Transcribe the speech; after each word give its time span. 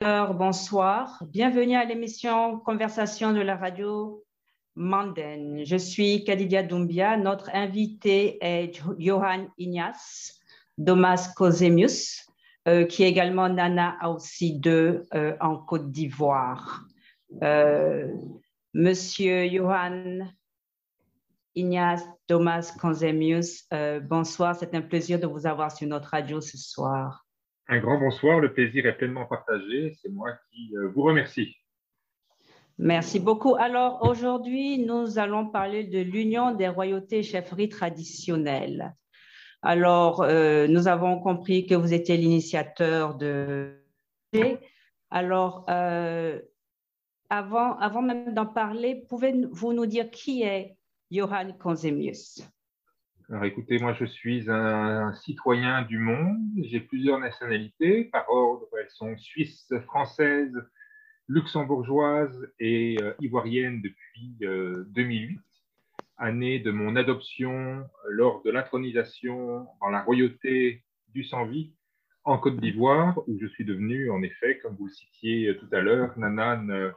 bonsoir. 0.00 1.22
Bienvenue 1.28 1.76
à 1.76 1.84
l'émission 1.84 2.58
Conversation 2.60 3.34
de 3.34 3.40
la 3.40 3.54
radio 3.54 4.24
Manden. 4.74 5.62
Je 5.66 5.76
suis 5.76 6.24
Kadidia 6.24 6.62
Doumbia. 6.62 7.18
Notre 7.18 7.50
invité 7.54 8.38
est 8.40 8.80
Johan 8.98 9.48
Ignace 9.58 10.40
Domas 10.78 11.34
Kozemius, 11.36 12.26
euh, 12.66 12.86
qui 12.86 13.02
est 13.02 13.10
également 13.10 13.50
Nana 13.50 13.98
aussi 14.08 14.58
de 14.58 15.06
euh, 15.14 15.36
en 15.38 15.58
Côte 15.58 15.90
d'Ivoire. 15.90 16.86
Euh, 17.42 18.10
Monsieur 18.72 19.46
Johan 19.50 20.20
Ignace 21.54 22.04
Domas 22.26 22.72
Kozemius, 22.80 23.68
bonsoir. 24.04 24.56
C'est 24.56 24.74
un 24.74 24.80
plaisir 24.80 25.20
de 25.20 25.26
vous 25.26 25.46
avoir 25.46 25.70
sur 25.70 25.86
notre 25.88 26.08
radio 26.08 26.40
ce 26.40 26.56
soir. 26.56 27.26
Un 27.68 27.78
grand 27.78 27.98
bonsoir, 27.98 28.40
le 28.40 28.52
plaisir 28.52 28.86
est 28.86 28.96
pleinement 28.96 29.26
partagé. 29.26 29.96
C'est 30.00 30.10
moi 30.10 30.32
qui 30.50 30.76
euh, 30.76 30.88
vous 30.88 31.02
remercie. 31.02 31.56
Merci 32.78 33.20
beaucoup. 33.20 33.56
Alors 33.56 34.08
aujourd'hui, 34.08 34.78
nous 34.78 35.18
allons 35.18 35.50
parler 35.50 35.84
de 35.84 36.00
l'Union 36.00 36.54
des 36.54 36.68
royautés 36.68 37.18
et 37.18 37.22
chefferies 37.22 37.68
traditionnelles. 37.68 38.94
Alors, 39.62 40.22
euh, 40.22 40.66
nous 40.66 40.88
avons 40.88 41.20
compris 41.20 41.66
que 41.66 41.74
vous 41.74 41.92
étiez 41.92 42.16
l'initiateur 42.16 43.14
de... 43.14 43.76
Alors, 45.10 45.66
euh, 45.68 46.40
avant, 47.28 47.76
avant 47.76 48.00
même 48.00 48.32
d'en 48.32 48.46
parler, 48.46 49.04
pouvez-vous 49.08 49.74
nous 49.74 49.86
dire 49.86 50.10
qui 50.10 50.42
est 50.42 50.78
Johann 51.10 51.58
Konzemius 51.58 52.40
alors 53.30 53.44
écoutez, 53.44 53.78
moi 53.78 53.92
je 53.92 54.04
suis 54.06 54.50
un, 54.50 55.12
citoyen 55.12 55.82
du 55.82 55.98
monde, 55.98 56.40
j'ai 56.64 56.80
plusieurs 56.80 57.20
nationalités, 57.20 58.06
par 58.06 58.28
ordre, 58.28 58.66
elles 58.76 58.90
sont 58.90 59.16
suisses, 59.18 59.72
françaises, 59.86 60.58
luxembourgeoises 61.28 62.52
et 62.58 62.96
euh, 63.00 63.14
ivoiriennes 63.20 63.82
depuis 63.82 64.36
2008, 64.40 65.36
euh, 65.36 65.40
année 66.16 66.58
de 66.58 66.72
mon 66.72 66.96
adoption 66.96 67.52
euh, 67.52 67.84
lors 68.08 68.42
de 68.42 68.50
l'intronisation 68.50 69.64
dans 69.80 69.90
la 69.90 70.02
royauté 70.02 70.82
du 71.14 71.22
sang-vie 71.22 71.72
en 72.24 72.36
Côte 72.36 72.56
d'Ivoire, 72.56 73.16
où 73.28 73.38
je 73.40 73.46
suis 73.46 73.64
devenu 73.64 74.10
en 74.10 74.24
effet, 74.24 74.58
comme 74.58 74.74
vous 74.74 74.86
le 74.86 74.92
citiez 74.92 75.56
tout 75.56 75.68
à 75.70 75.80
l'heure, 75.80 76.18
Nanan 76.18 76.92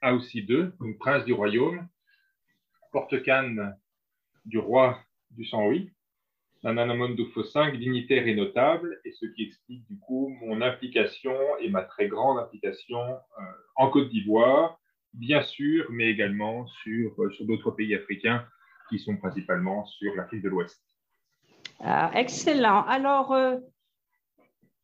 Aoussi 0.00 0.38
II, 0.38 0.70
donc 0.80 0.96
prince 0.98 1.26
du 1.26 1.34
royaume, 1.34 1.86
porte-canne 2.92 3.76
du 4.46 4.58
roi 4.58 4.98
du 5.30 5.44
sang-oui. 5.44 5.90
Nananamondo 6.64 7.24
5, 7.42 7.76
dignitaire 7.76 8.26
et 8.26 8.34
notable, 8.34 9.00
et 9.04 9.12
ce 9.12 9.26
qui 9.26 9.44
explique 9.44 9.86
du 9.86 9.98
coup 9.98 10.28
mon 10.40 10.60
implication 10.60 11.36
et 11.60 11.68
ma 11.68 11.82
très 11.82 12.08
grande 12.08 12.38
implication 12.38 13.00
euh, 13.00 13.42
en 13.76 13.90
Côte 13.90 14.08
d'Ivoire, 14.08 14.80
bien 15.12 15.42
sûr, 15.42 15.86
mais 15.90 16.08
également 16.08 16.66
sur, 16.82 17.12
euh, 17.18 17.30
sur 17.30 17.46
d'autres 17.46 17.70
pays 17.70 17.94
africains 17.94 18.44
qui 18.90 18.98
sont 18.98 19.16
principalement 19.16 19.84
sur 19.86 20.14
l'Afrique 20.16 20.42
de 20.42 20.48
l'Ouest. 20.48 20.82
Ah, 21.78 22.10
excellent. 22.14 22.82
Alors, 22.86 23.32
euh, 23.32 23.56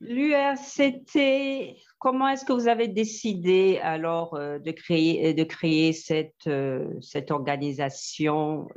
l'URCT, 0.00 1.76
comment 1.98 2.28
est-ce 2.28 2.44
que 2.44 2.52
vous 2.52 2.68
avez 2.68 2.86
décidé 2.86 3.80
alors 3.82 4.38
de 4.38 4.70
créer, 4.70 5.34
de 5.34 5.44
créer 5.44 5.92
cette, 5.92 6.48
cette 7.00 7.30
organisation 7.30 8.68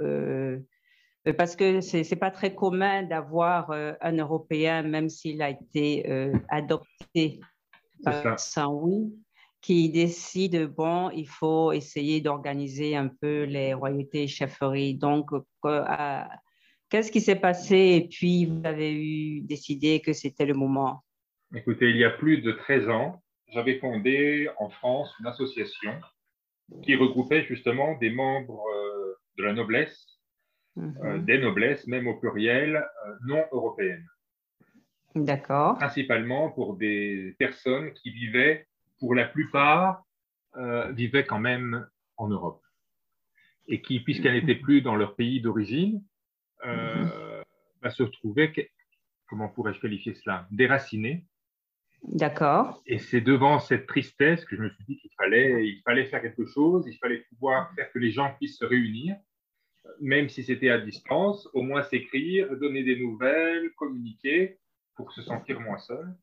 parce 1.34 1.56
que 1.56 1.82
ce 1.82 1.98
n'est 1.98 2.20
pas 2.20 2.32
très 2.32 2.54
commun 2.54 3.04
d'avoir 3.04 3.72
euh, 3.72 3.94
un 4.02 4.18
Européen, 4.18 4.84
même 4.84 5.10
s'il 5.10 5.42
a 5.42 5.50
été 5.50 6.10
euh, 6.10 6.34
adopté 6.50 7.40
par 8.04 8.40
Saint-Louis, 8.40 9.14
qui 9.62 9.90
décide, 9.90 10.68
bon, 10.68 11.10
il 11.10 11.28
faut 11.28 11.72
essayer 11.72 12.22
d'organiser 12.22 12.96
un 12.96 13.08
peu 13.08 13.44
les 13.44 13.74
royautés 13.74 14.24
et 14.24 14.28
chefferies. 14.28 14.96
Donc, 14.96 15.32
qu'est-ce 16.90 17.12
qui 17.12 17.22
s'est 17.22 17.40
passé? 17.40 17.76
Et 17.76 18.08
puis 18.08 18.46
vous 18.46 18.62
avez 18.64 18.94
eu 18.94 19.42
décidé 19.42 20.00
que 20.00 20.14
c'était 20.14 20.46
le 20.46 20.54
moment. 20.54 21.04
Écoutez, 21.56 21.90
il 21.90 21.98
y 21.98 22.06
a 22.06 22.12
plus 22.12 22.42
de 22.42 22.52
13 22.52 22.90
ans, 22.90 23.22
j'avais 23.48 23.80
fondé 23.80 24.48
en 24.60 24.70
France 24.70 25.14
une 25.20 25.28
association 25.28 25.94
qui 26.84 26.96
regroupait 26.96 27.46
justement 27.46 27.98
des 27.98 28.12
membres 28.12 28.64
de 29.38 29.44
la 29.44 29.54
noblesse 29.54 30.17
euh, 30.78 31.18
mhm. 31.18 31.26
des 31.26 31.40
noblesses, 31.40 31.88
même 31.88 32.08
au 32.08 32.16
pluriel, 32.16 32.76
euh, 32.76 33.16
non 33.26 33.44
européennes. 33.52 34.06
D'accord. 35.16 35.78
Principalement 35.78 36.52
pour 36.52 36.76
des 36.76 37.36
personnes 37.40 37.94
qui 37.94 38.12
vivaient, 38.12 38.68
pour 39.00 39.16
la 39.16 39.26
plupart, 39.26 40.04
euh, 40.56 40.92
vivaient 40.92 41.26
quand 41.26 41.40
même 41.40 41.88
en 42.18 42.28
Europe. 42.28 42.62
Et 43.68 43.82
qui, 43.82 44.00
puisqu'elles 44.02 44.34
n'étaient 44.34 44.62
plus 44.62 44.82
dans 44.82 44.96
leur 44.96 45.16
pays 45.16 45.42
d'origine, 45.42 46.04
mhm. 46.64 47.10
bah, 47.82 47.90
se 47.90 48.04
retrouvaient, 48.04 48.54
comment 49.28 49.50
pourrais-je 49.50 49.80
qualifier 49.80 50.14
cela, 50.14 50.48
déracinées. 50.52 51.26
D'accord. 52.04 52.84
Et 52.86 53.00
c'est 53.00 53.22
devant 53.22 53.60
cette 53.60 53.88
tristesse 53.88 54.46
que 54.46 54.56
je 54.56 54.62
me 54.62 54.70
suis 54.70 54.86
dit 54.86 54.98
qu'il 54.98 55.12
fallait, 55.18 55.68
il 55.68 55.82
fallait 55.82 56.06
faire 56.06 56.22
quelque 56.22 56.46
chose, 56.46 56.86
il 56.88 56.98
fallait 56.98 57.26
pouvoir 57.30 57.74
faire 57.74 57.92
que 57.92 57.98
les 57.98 58.12
gens 58.12 58.32
puissent 58.36 58.60
se 58.60 58.66
réunir 58.66 59.18
même 60.00 60.30
si 60.30 60.44
c'était 60.44 60.70
à 60.70 60.80
distance, 60.80 61.48
au 61.54 61.62
moins 61.62 61.84
s'écrire, 61.84 62.56
donner 62.58 62.84
des 62.84 62.98
nouvelles, 62.98 63.72
communiquer 63.78 64.60
pour 64.96 65.12
se 65.12 65.22
sentir 65.22 65.60
moins 65.60 65.78
seul. 65.78 66.16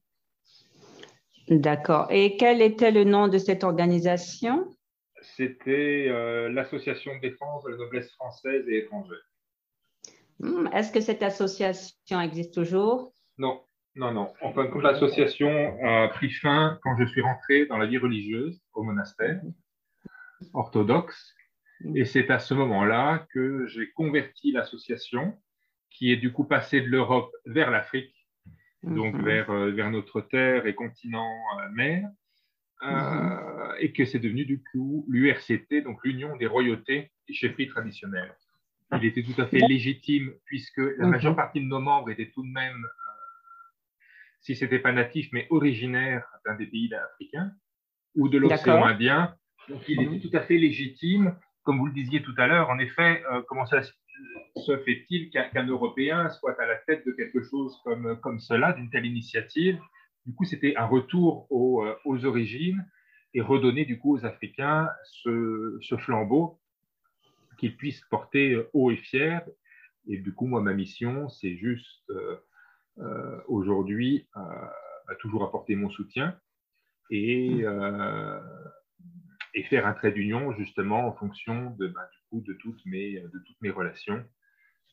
D'accord. 1.48 2.06
Et 2.10 2.36
quel 2.36 2.62
était 2.62 2.90
le 2.90 3.04
nom 3.04 3.28
de 3.28 3.38
cette 3.38 3.64
organisation? 3.64 4.74
C'était 5.20 6.06
euh, 6.08 6.48
l'Association 6.50 7.16
de 7.16 7.20
défense 7.20 7.64
de 7.64 7.70
la 7.70 7.76
noblesse 7.76 8.10
française 8.12 8.66
et 8.68 8.78
étrangère. 8.78 9.18
Hmm, 10.40 10.68
est-ce 10.72 10.92
que 10.92 11.00
cette 11.00 11.22
association 11.22 12.20
existe 12.20 12.54
toujours? 12.54 13.12
Non, 13.38 13.62
non, 13.94 14.12
non. 14.12 14.32
Enfin, 14.42 14.66
comme 14.66 14.82
l'association 14.82 15.78
a 15.84 16.08
pris 16.08 16.30
fin 16.30 16.78
quand 16.82 16.96
je 16.98 17.04
suis 17.06 17.20
rentré 17.20 17.66
dans 17.66 17.78
la 17.78 17.86
vie 17.86 17.98
religieuse 17.98 18.60
au 18.74 18.82
monastère 18.82 19.40
orthodoxe. 20.52 21.33
Et 21.94 22.04
c'est 22.04 22.30
à 22.30 22.38
ce 22.38 22.54
moment-là 22.54 23.26
que 23.32 23.66
j'ai 23.66 23.90
converti 23.90 24.52
l'association, 24.52 25.36
qui 25.90 26.12
est 26.12 26.16
du 26.16 26.32
coup 26.32 26.44
passée 26.44 26.80
de 26.80 26.88
l'Europe 26.88 27.30
vers 27.44 27.70
l'Afrique, 27.70 28.14
donc 28.82 29.14
mhm. 29.14 29.24
vers, 29.24 29.50
euh, 29.50 29.70
vers 29.70 29.90
notre 29.90 30.20
terre 30.20 30.66
et 30.66 30.74
continent 30.74 31.30
euh, 31.60 31.68
mer, 31.72 32.08
euh, 32.82 32.88
mhm. 32.88 33.76
et 33.80 33.92
que 33.92 34.04
c'est 34.04 34.18
devenu 34.18 34.44
du 34.44 34.62
coup 34.72 35.04
l'URCT, 35.08 35.82
donc 35.84 35.98
l'Union 36.04 36.36
des 36.36 36.46
royautés 36.46 37.10
et 37.28 37.32
chefferies 37.32 37.68
traditionnelles. 37.68 38.34
Il 38.96 39.04
était 39.04 39.22
tout 39.22 39.40
à 39.40 39.46
fait 39.46 39.58
légitime, 39.58 40.32
puisque 40.44 40.80
la 40.98 41.06
majeure 41.06 41.32
mhm. 41.32 41.36
partie 41.36 41.60
de 41.60 41.66
nos 41.66 41.80
membres 41.80 42.10
étaient 42.10 42.30
tout 42.30 42.42
de 42.42 42.52
même, 42.52 42.86
si 44.40 44.54
ce 44.54 44.64
n'était 44.64 44.78
pas 44.78 44.92
natif, 44.92 45.28
mais 45.32 45.46
originaires 45.50 46.26
d'un 46.44 46.54
des 46.54 46.66
pays 46.66 46.92
africains 46.94 47.52
ou 48.14 48.28
de 48.28 48.38
l'océan 48.38 48.84
Indien. 48.84 49.34
Donc 49.68 49.88
il 49.88 50.02
était 50.02 50.28
tout 50.28 50.36
à 50.36 50.42
fait 50.42 50.58
légitime 50.58 51.34
comme 51.64 51.78
vous 51.78 51.86
le 51.86 51.92
disiez 51.92 52.22
tout 52.22 52.34
à 52.36 52.46
l'heure, 52.46 52.68
en 52.68 52.78
effet, 52.78 53.24
euh, 53.32 53.42
comment 53.48 53.66
ça 53.66 53.82
se 53.82 54.76
fait-il 54.84 55.30
qu'un 55.30 55.66
Européen 55.66 56.28
soit 56.28 56.60
à 56.60 56.66
la 56.66 56.76
tête 56.76 57.04
de 57.06 57.12
quelque 57.12 57.42
chose 57.42 57.76
comme, 57.82 58.38
cela, 58.38 58.72
d'une 58.74 58.90
telle 58.90 59.06
initiative? 59.06 59.80
Du 60.26 60.34
coup, 60.34 60.44
c'était 60.44 60.76
un 60.76 60.86
retour 60.86 61.46
aux, 61.50 61.84
euh, 61.84 61.96
aux, 62.04 62.24
origines 62.24 62.86
et 63.32 63.40
redonner 63.40 63.84
du 63.84 63.98
coup 63.98 64.16
aux 64.16 64.24
Africains 64.24 64.88
ce, 65.04 65.96
flambeau 65.98 66.60
qu'ils 67.58 67.76
puissent 67.76 68.04
porter 68.10 68.56
haut 68.72 68.90
et 68.90 68.96
fier. 68.96 69.42
Et 70.06 70.18
du 70.18 70.34
coup, 70.34 70.46
moi, 70.46 70.60
ma 70.60 70.74
mission, 70.74 71.28
c'est 71.30 71.56
juste 71.56 72.10
euh, 72.98 73.40
aujourd'hui 73.48 74.28
toujours 75.18 75.44
apporter 75.44 75.74
mon 75.76 75.90
soutien 75.90 76.38
et, 77.10 77.64
et 79.54 79.62
faire 79.64 79.86
un 79.86 79.94
trait 79.94 80.12
d'union 80.12 80.52
justement 80.52 81.06
en 81.06 81.12
fonction 81.12 81.70
de, 81.78 81.88
bah, 81.88 82.08
du 82.12 82.18
coup, 82.28 82.44
de, 82.46 82.52
toutes 82.54 82.84
mes, 82.86 83.20
de 83.20 83.38
toutes 83.46 83.60
mes 83.60 83.70
relations, 83.70 84.22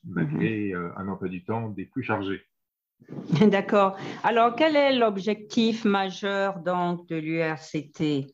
malgré 0.04 0.72
euh, 0.72 0.90
un 0.96 1.08
emploi 1.08 1.28
du 1.28 1.44
temps 1.44 1.68
des 1.68 1.86
plus 1.86 2.02
chargés. 2.02 2.42
D'accord. 3.50 3.98
Alors, 4.22 4.54
quel 4.54 4.76
est 4.76 4.96
l'objectif 4.96 5.84
majeur 5.84 6.60
donc 6.60 7.08
de 7.08 7.16
l'URCT, 7.16 8.32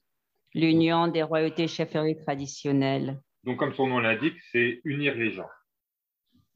l'Union 0.55 1.09
des 1.09 1.23
royautés 1.23 1.69
chefferies 1.69 2.19
traditionnelles? 2.19 3.21
Donc, 3.45 3.59
comme 3.59 3.73
son 3.75 3.87
nom 3.87 4.01
l'indique, 4.01 4.37
c'est 4.53 4.81
unir 4.85 5.15
les 5.15 5.33
gens. 5.33 5.49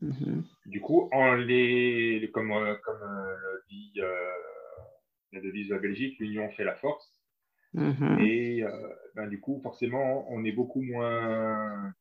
Mhm. 0.02 0.44
Du 0.66 0.80
coup, 0.80 1.08
en 1.12 1.34
les, 1.34 2.28
comme, 2.34 2.52
euh, 2.52 2.74
comme 2.84 3.02
euh, 3.02 3.36
le 3.40 3.62
dit 3.70 4.00
la 5.32 5.40
devise 5.40 5.69
de 5.69 5.74
la 5.74 5.80
Belgique, 5.80 6.19
l'union 6.19 6.50
fait 6.50 6.64
la 6.64 6.74
force. 6.74 7.21
Mhm. 7.74 8.19
Et 8.20 8.62
euh, 8.62 8.70
ben, 9.14 9.28
du 9.28 9.40
coup, 9.40 9.60
forcément, 9.62 10.26
on 10.30 10.44
est 10.44 10.52
beaucoup 10.52 10.82
moins 10.82 11.92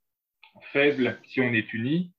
faible 0.73 1.17
si 1.23 1.41
on 1.41 1.53
est 1.53 1.73
uni 1.73 2.13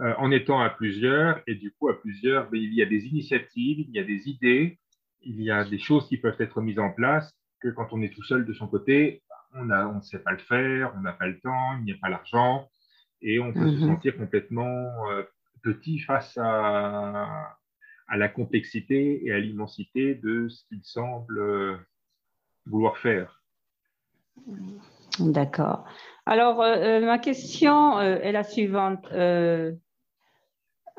euh, 0.00 0.14
en 0.18 0.30
étant 0.30 0.60
à 0.60 0.70
plusieurs. 0.70 1.42
Et 1.46 1.54
du 1.54 1.72
coup, 1.72 1.88
à 1.88 2.00
plusieurs, 2.00 2.50
ben, 2.50 2.60
il 2.60 2.74
y 2.74 2.82
a 2.82 2.86
des 2.86 3.06
initiatives, 3.06 3.80
il 3.80 3.90
y 3.90 3.98
a 3.98 4.04
des 4.04 4.28
idées 4.28 4.78
il 5.22 5.42
y 5.42 5.50
a 5.50 5.64
des 5.64 5.78
choses 5.78 6.08
qui 6.08 6.16
peuvent 6.16 6.40
être 6.40 6.60
mises 6.60 6.78
en 6.78 6.90
place 6.90 7.32
que 7.60 7.68
quand 7.68 7.88
on 7.92 8.02
est 8.02 8.12
tout 8.12 8.22
seul 8.22 8.46
de 8.46 8.52
son 8.52 8.66
côté, 8.66 9.22
on 9.54 9.64
ne 9.64 10.00
sait 10.00 10.20
pas 10.20 10.32
le 10.32 10.38
faire, 10.38 10.92
on 10.96 11.00
n'a 11.00 11.12
pas 11.12 11.26
le 11.26 11.38
temps, 11.40 11.76
il 11.78 11.84
n'y 11.84 11.92
a 11.92 11.96
pas 12.00 12.08
l'argent, 12.08 12.68
et 13.20 13.38
on 13.40 13.52
peut 13.52 13.68
se 13.68 13.82
mhm. 13.82 13.88
sentir 13.88 14.16
complètement 14.16 15.10
euh, 15.10 15.22
petit 15.62 15.98
face 15.98 16.38
à, 16.38 17.56
à, 18.08 18.16
la 18.16 18.28
complexité 18.28 19.26
et 19.26 19.32
à 19.32 19.38
l'immensité 19.38 20.14
de 20.14 20.48
ce 20.48 20.64
qu'il 20.68 20.82
semble 20.82 21.78
vouloir 22.66 22.98
faire. 22.98 23.42
D'accord. 25.18 25.84
Alors, 26.26 26.62
euh, 26.62 27.00
ma 27.00 27.18
question 27.18 28.00
est 28.00 28.32
la 28.32 28.44
suivante 28.44 29.06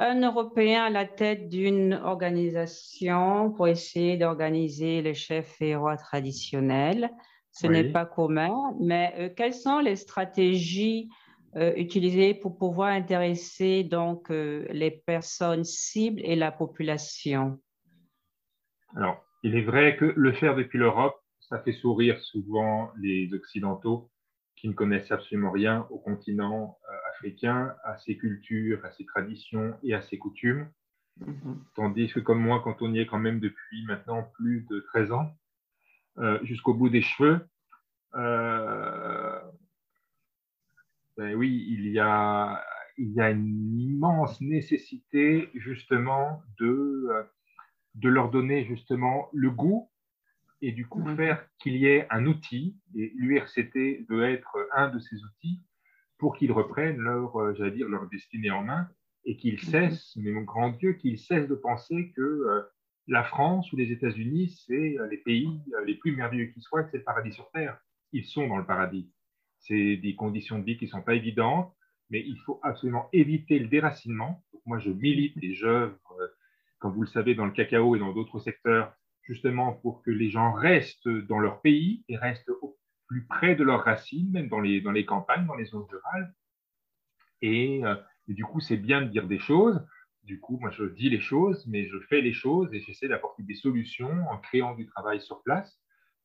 un 0.02 0.22
Européen 0.22 0.86
à 0.86 0.90
la 0.90 1.06
tête 1.06 1.48
d'une 1.48 1.94
organisation 1.94 3.52
pour 3.52 3.68
essayer 3.68 4.18
d'organiser 4.18 5.02
les 5.02 5.14
chefs 5.14 5.62
et 5.62 5.76
rois 5.76 5.98
traditionnels. 5.98 7.12
Ce 7.52 7.68
n'est 7.68 7.92
pas 7.92 8.06
commun, 8.06 8.74
mais 8.80 9.14
euh, 9.20 9.30
quelles 9.30 9.54
sont 9.54 9.80
les 9.80 9.98
stratégies 9.98 11.10
euh, 11.58 11.74
utilisées 11.76 12.34
pour 12.34 12.58
pouvoir 12.58 12.90
intéresser 12.90 13.84
donc 13.84 14.32
euh, 14.32 14.66
les 14.72 14.90
personnes 14.90 15.66
cibles 15.66 16.22
et 16.24 16.36
la 16.36 16.52
population? 16.52 17.60
Alors, 18.96 19.24
il 19.44 19.56
est 19.56 19.64
vrai 19.64 19.98
que 19.98 20.06
le 20.16 20.32
faire 20.32 20.56
depuis 20.56 20.80
l'Europe, 20.80 21.21
ça 21.52 21.60
fait 21.60 21.74
sourire 21.74 22.18
souvent 22.22 22.94
les 22.98 23.34
Occidentaux 23.34 24.10
qui 24.56 24.70
ne 24.70 24.74
connaissent 24.74 25.12
absolument 25.12 25.52
rien 25.52 25.86
au 25.90 26.00
continent 26.00 26.80
africain, 27.10 27.76
à 27.84 27.98
ses 27.98 28.18
cultures, 28.18 28.84
à 28.86 28.92
ses 28.92 29.06
traditions 29.06 29.76
et 29.84 29.94
à 29.94 30.02
ses 30.02 30.18
coutumes. 30.18 30.70
Mhm. 31.20 31.62
Tandis 31.76 32.08
que 32.08 32.22
comme 32.22 32.40
moi, 32.40 32.62
quand 32.64 32.82
on 32.82 32.94
y 32.94 33.00
est 33.00 33.06
quand 33.06 33.20
même 33.20 33.42
depuis 33.42 33.86
maintenant 33.86 34.24
plus 34.36 34.66
de 34.70 34.80
13 34.80 35.12
ans, 35.12 35.30
euh, 36.20 36.40
jusqu'au 36.44 36.74
bout 36.74 36.88
des 36.88 37.02
cheveux, 37.02 37.42
euh, 38.16 39.40
ben 41.18 41.36
oui, 41.36 41.66
il 41.70 41.90
y, 41.90 42.00
a, 42.00 42.64
il 42.98 43.12
y 43.12 43.20
a 43.20 43.30
une 43.30 43.78
immense 43.78 44.40
nécessité 44.40 45.50
justement 45.54 46.44
de, 46.60 47.10
de 47.96 48.08
leur 48.08 48.32
donner 48.32 48.64
justement 48.64 49.28
le 49.34 49.52
goût 49.52 49.91
et 50.62 50.72
du 50.72 50.88
coup 50.88 51.04
faire 51.16 51.44
qu'il 51.60 51.76
y 51.76 51.88
ait 51.88 52.08
un 52.10 52.26
outil, 52.26 52.78
et 52.96 53.12
l'URCT 53.16 54.06
veut 54.10 54.24
être 54.24 54.58
un 54.76 54.90
de 54.90 55.00
ces 55.00 55.16
outils, 55.24 55.62
pour 56.22 56.38
qu'ils 56.38 56.52
reprennent 56.52 57.00
leur, 57.00 57.36
euh, 57.36 57.56
j'allais 57.56 57.72
dire, 57.72 57.90
leur 57.90 58.08
destinée 58.08 58.52
en 58.52 58.64
main 58.64 58.88
et 59.26 59.38
qu'ils 59.38 59.60
cessent, 59.60 60.16
mais 60.18 60.32
mon 60.32 60.44
grand 60.44 60.70
Dieu, 60.70 60.94
qu'ils 60.94 61.18
cessent 61.18 61.48
de 61.48 61.56
penser 61.56 62.14
que 62.16 62.22
euh, 62.22 62.62
la 63.08 63.24
France 63.24 63.74
ou 63.74 63.76
les 63.76 63.92
États-Unis, 63.92 64.56
c'est 64.68 65.00
euh, 65.00 65.08
les 65.08 65.18
pays 65.18 65.60
les 65.84 65.96
plus 65.96 66.16
merveilleux 66.16 66.46
qui 66.46 66.62
soient, 66.62 66.84
que 66.84 66.92
c'est 66.92 67.00
le 67.00 67.04
paradis 67.04 67.32
sur 67.32 67.50
Terre. 67.50 67.80
Ils 68.14 68.26
sont 68.26 68.48
dans 68.48 68.58
le 68.58 68.66
paradis. 68.66 69.12
C'est 69.58 69.98
des 69.98 70.16
conditions 70.16 70.60
de 70.60 70.64
vie 70.64 70.78
qui 70.78 70.86
ne 70.86 70.92
sont 70.92 71.02
pas 71.02 71.16
évidentes, 71.16 71.74
mais 72.12 72.24
il 72.24 72.38
faut 72.46 72.60
absolument 72.62 73.10
éviter 73.14 73.58
le 73.58 73.68
déracinement. 73.68 74.44
moi, 74.68 74.78
je 74.78 74.92
milite 74.92 75.36
et 75.42 75.56
j'œuvre, 75.56 75.98
comme 76.78 76.94
vous 76.94 77.02
le 77.02 77.08
savez, 77.08 77.34
dans 77.34 77.46
le 77.46 77.52
cacao 77.52 77.96
et 77.96 78.00
dans 78.00 78.12
d'autres 78.14 78.40
secteurs, 78.40 78.94
justement 79.32 79.72
pour 79.72 80.04
que 80.04 80.12
les 80.12 80.30
gens 80.30 80.52
restent 80.52 81.08
dans 81.08 81.40
leur 81.40 81.62
pays 81.62 82.04
et 82.10 82.18
restent 82.18 82.52
au 82.62 82.78
plus 83.08 83.26
près 83.26 83.56
de 83.56 83.64
leurs 83.64 83.86
racines, 83.86 84.30
même 84.30 84.50
dans 84.50 84.60
les, 84.60 84.82
dans 84.82 84.92
les 84.92 85.06
campagnes, 85.06 85.46
dans 85.46 85.56
les 85.56 85.66
zones 85.66 85.88
rurales. 85.90 86.34
Et, 87.42 87.84
euh, 87.86 87.96
du 88.28 88.44
coup, 88.44 88.60
c'est 88.60 88.78
bien 88.78 89.02
de 89.02 89.08
dire 89.08 89.28
des 89.28 89.40
choses. 89.40 89.82
Du 90.24 90.42
coup, 90.42 90.58
moi, 90.60 90.70
je 90.70 90.84
dis 90.84 91.10
les 91.10 91.22
choses, 91.22 91.66
mais 91.66 91.88
je 91.88 91.98
fais 92.10 92.20
les 92.20 92.34
choses 92.34 92.74
et 92.74 92.82
j'essaie 92.82 93.08
d'apporter 93.08 93.44
des 93.44 93.56
solutions 93.56 94.12
en 94.30 94.38
créant 94.38 94.76
du 94.76 94.86
travail 94.86 95.22
sur 95.22 95.42
place 95.44 95.80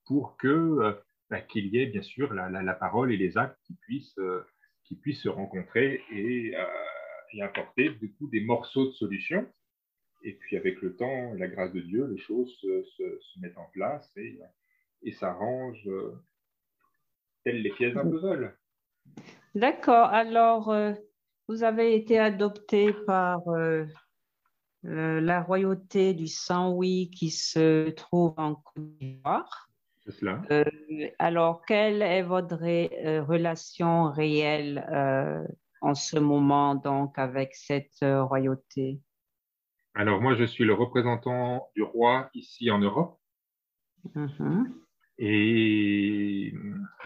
pour 0.05 0.37
que 0.37 0.49
euh, 0.49 0.93
bah, 1.31 1.41
qu'il 1.41 1.67
y 1.67 1.79
ait 1.79 1.87
bien 1.87 2.03
sûr 2.03 2.35
la, 2.35 2.51
la, 2.51 2.75
parole 2.75 3.13
et 3.13 3.17
les 3.17 3.39
actes 3.39 3.59
qui 3.67 3.75
puissent, 3.75 4.19
euh, 4.19 4.45
qui 4.85 4.97
puissent 4.97 5.23
se 5.23 5.29
rencontrer 5.29 6.03
et, 6.11 6.55
et, 7.33 7.43
apporter 7.43 7.91
du 7.91 8.13
coup 8.15 8.29
des 8.29 8.41
morceaux 8.41 8.87
de 8.87 8.93
solutions. 8.93 9.47
Et 10.27 10.33
puis 10.35 10.57
avec 10.57 10.83
le 10.83 10.95
temps, 10.97 11.33
la 11.35 11.47
grâce 11.47 11.73
de 11.73 11.81
Dieu, 11.81 12.07
les 12.07 12.19
choses 12.19 12.53
se, 12.61 12.83
se, 12.83 13.41
mettent 13.41 13.57
en 13.57 13.71
place 13.73 14.11
et, 14.17 14.39
et 15.03 15.13
s'arrangent 15.13 15.89
les 17.53 17.71
pièces 17.71 17.95
d'un 17.95 18.09
puzzle. 18.09 18.57
D'accord. 19.55 20.09
Alors, 20.09 20.71
euh, 20.71 20.93
vous 21.49 21.63
avez 21.63 21.95
été 21.95 22.19
adopté 22.19 22.93
par 23.07 23.41
euh, 23.49 23.87
la 24.83 25.43
royauté 25.43 26.13
du 26.13 26.27
Saint-Louis 26.27 27.11
qui 27.11 27.31
se 27.31 27.91
trouve 27.91 28.35
en 28.37 28.57
Côte 28.57 28.97
d'Ivoire. 28.99 29.69
C'est 30.05 30.13
cela. 30.13 30.43
Euh, 30.51 30.65
alors, 31.19 31.65
quelle 31.67 32.03
est 32.03 32.23
votre 32.23 32.59
relation 33.23 34.11
réelle 34.11 34.85
en 35.81 35.95
ce 35.95 36.19
moment 36.19 36.75
donc 36.75 37.19
avec 37.19 37.55
cette 37.55 37.99
royauté? 38.03 39.01
Alors, 39.99 40.21
moi, 40.21 40.35
je 40.35 40.45
suis 40.45 40.65
le 40.65 40.75
représentant 40.75 41.69
du 41.75 41.83
roi 41.83 42.29
ici 42.35 42.71
en 42.71 42.79
Europe. 42.79 43.19
Mm-hmm. 44.15 44.67
Et 45.19 46.53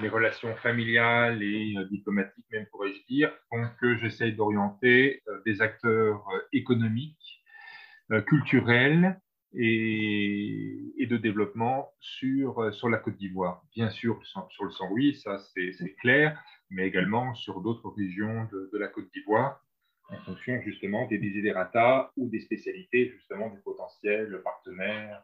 les 0.01 0.09
relations 0.09 0.57
familiales 0.57 1.41
et 1.41 1.77
euh, 1.77 1.85
diplomatiques, 1.85 2.45
même 2.51 2.67
pourrais-je 2.67 3.07
dire, 3.07 3.31
font 3.49 3.65
que 3.81 3.97
j'essaye 3.99 4.35
d'orienter 4.35 5.23
euh, 5.29 5.41
des 5.47 5.63
acteurs 5.63 6.29
euh, 6.35 6.41
économiques, 6.53 7.17
culturels 8.27 9.21
et, 9.55 10.93
et, 10.99 11.07
de 11.07 11.17
développement 11.17 11.93
sur, 12.01 12.75
sur 12.75 12.89
la 12.89 12.99
Côte 12.99 13.17
d'Ivoire. 13.19 13.63
Bien 13.73 13.89
sûr, 13.89 14.21
sur 14.25 14.65
le 14.65 14.73
Saint-Louis, 14.73 15.15
ça 15.15 15.39
c'est 15.55 15.95
clair, 16.01 16.37
mais 16.71 16.89
également 16.89 17.35
sur 17.35 17.61
d'autres 17.61 17.89
régions 17.91 18.49
de, 18.51 18.69
de, 18.73 18.79
la 18.79 18.89
Côte 18.89 19.09
d'Ivoire, 19.15 19.63
en 20.11 20.19
fonction 20.25 20.61
justement 20.63 21.07
des 21.07 21.19
desiderata 21.19 22.11
ou 22.17 22.29
des 22.29 22.41
spécialités 22.41 23.11
justement 23.11 23.51
des 23.51 23.61
potentiels 23.61 24.41
partenaires 24.43 25.23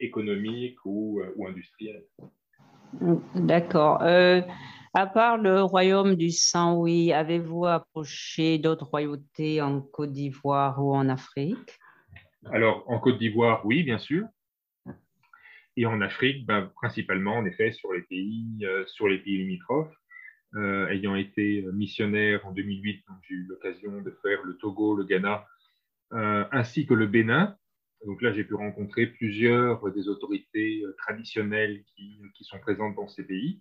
économique 0.00 0.78
ou, 0.84 1.20
euh, 1.20 1.32
ou 1.36 1.46
industrielle. 1.46 2.04
D'accord. 3.34 4.02
Euh, 4.02 4.42
à 4.94 5.06
part 5.06 5.36
le 5.38 5.62
royaume 5.62 6.14
du 6.14 6.30
Saint-Louis, 6.30 7.12
avez-vous 7.12 7.66
approché 7.66 8.58
d'autres 8.58 8.86
royautés 8.86 9.60
en 9.60 9.80
Côte 9.80 10.12
d'Ivoire 10.12 10.82
ou 10.82 10.94
en 10.94 11.08
Afrique? 11.08 11.78
Alors, 12.52 12.84
en 12.88 12.98
Côte 12.98 13.18
d'Ivoire, 13.18 13.64
oui, 13.66 13.82
bien 13.82 13.98
sûr. 13.98 14.26
Et 15.76 15.84
en 15.84 16.00
Afrique, 16.00 16.46
ben, 16.46 16.70
principalement, 16.74 17.34
en 17.34 17.44
effet, 17.44 17.72
sur 17.72 17.92
les 17.92 18.02
pays, 18.02 18.58
euh, 18.62 18.86
sur 18.86 19.08
les 19.08 19.18
pays 19.18 19.38
limitrophes. 19.38 19.94
Ayant 20.54 21.14
été 21.14 21.66
missionnaire 21.72 22.46
en 22.46 22.52
2008, 22.52 23.04
j'ai 23.28 23.34
eu 23.34 23.46
l'occasion 23.48 24.00
de 24.00 24.10
faire 24.22 24.42
le 24.44 24.56
Togo, 24.56 24.96
le 24.96 25.04
Ghana, 25.04 25.46
ainsi 26.10 26.86
que 26.86 26.94
le 26.94 27.06
Bénin, 27.06 27.56
donc 28.04 28.22
là, 28.22 28.32
j'ai 28.32 28.44
pu 28.44 28.54
rencontrer 28.54 29.06
plusieurs 29.06 29.90
des 29.92 30.08
autorités 30.08 30.82
euh, 30.84 30.94
traditionnelles 30.98 31.82
qui, 31.94 32.20
qui, 32.34 32.44
sont 32.44 32.58
présentes 32.58 32.94
dans 32.94 33.08
ces 33.08 33.24
pays. 33.24 33.60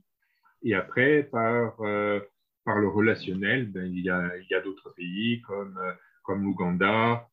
Et 0.63 0.75
après, 0.75 1.23
par, 1.23 1.79
euh, 1.81 2.19
par 2.63 2.79
le 2.79 2.87
relationnel, 2.87 3.71
ben, 3.71 3.85
il 3.85 4.01
y 4.01 4.09
a, 4.09 4.61
d'autres 4.61 4.93
pays 4.95 5.41
comme, 5.41 5.77
euh, 5.77 5.93
comme 6.23 6.43
l'Ouganda, 6.43 7.27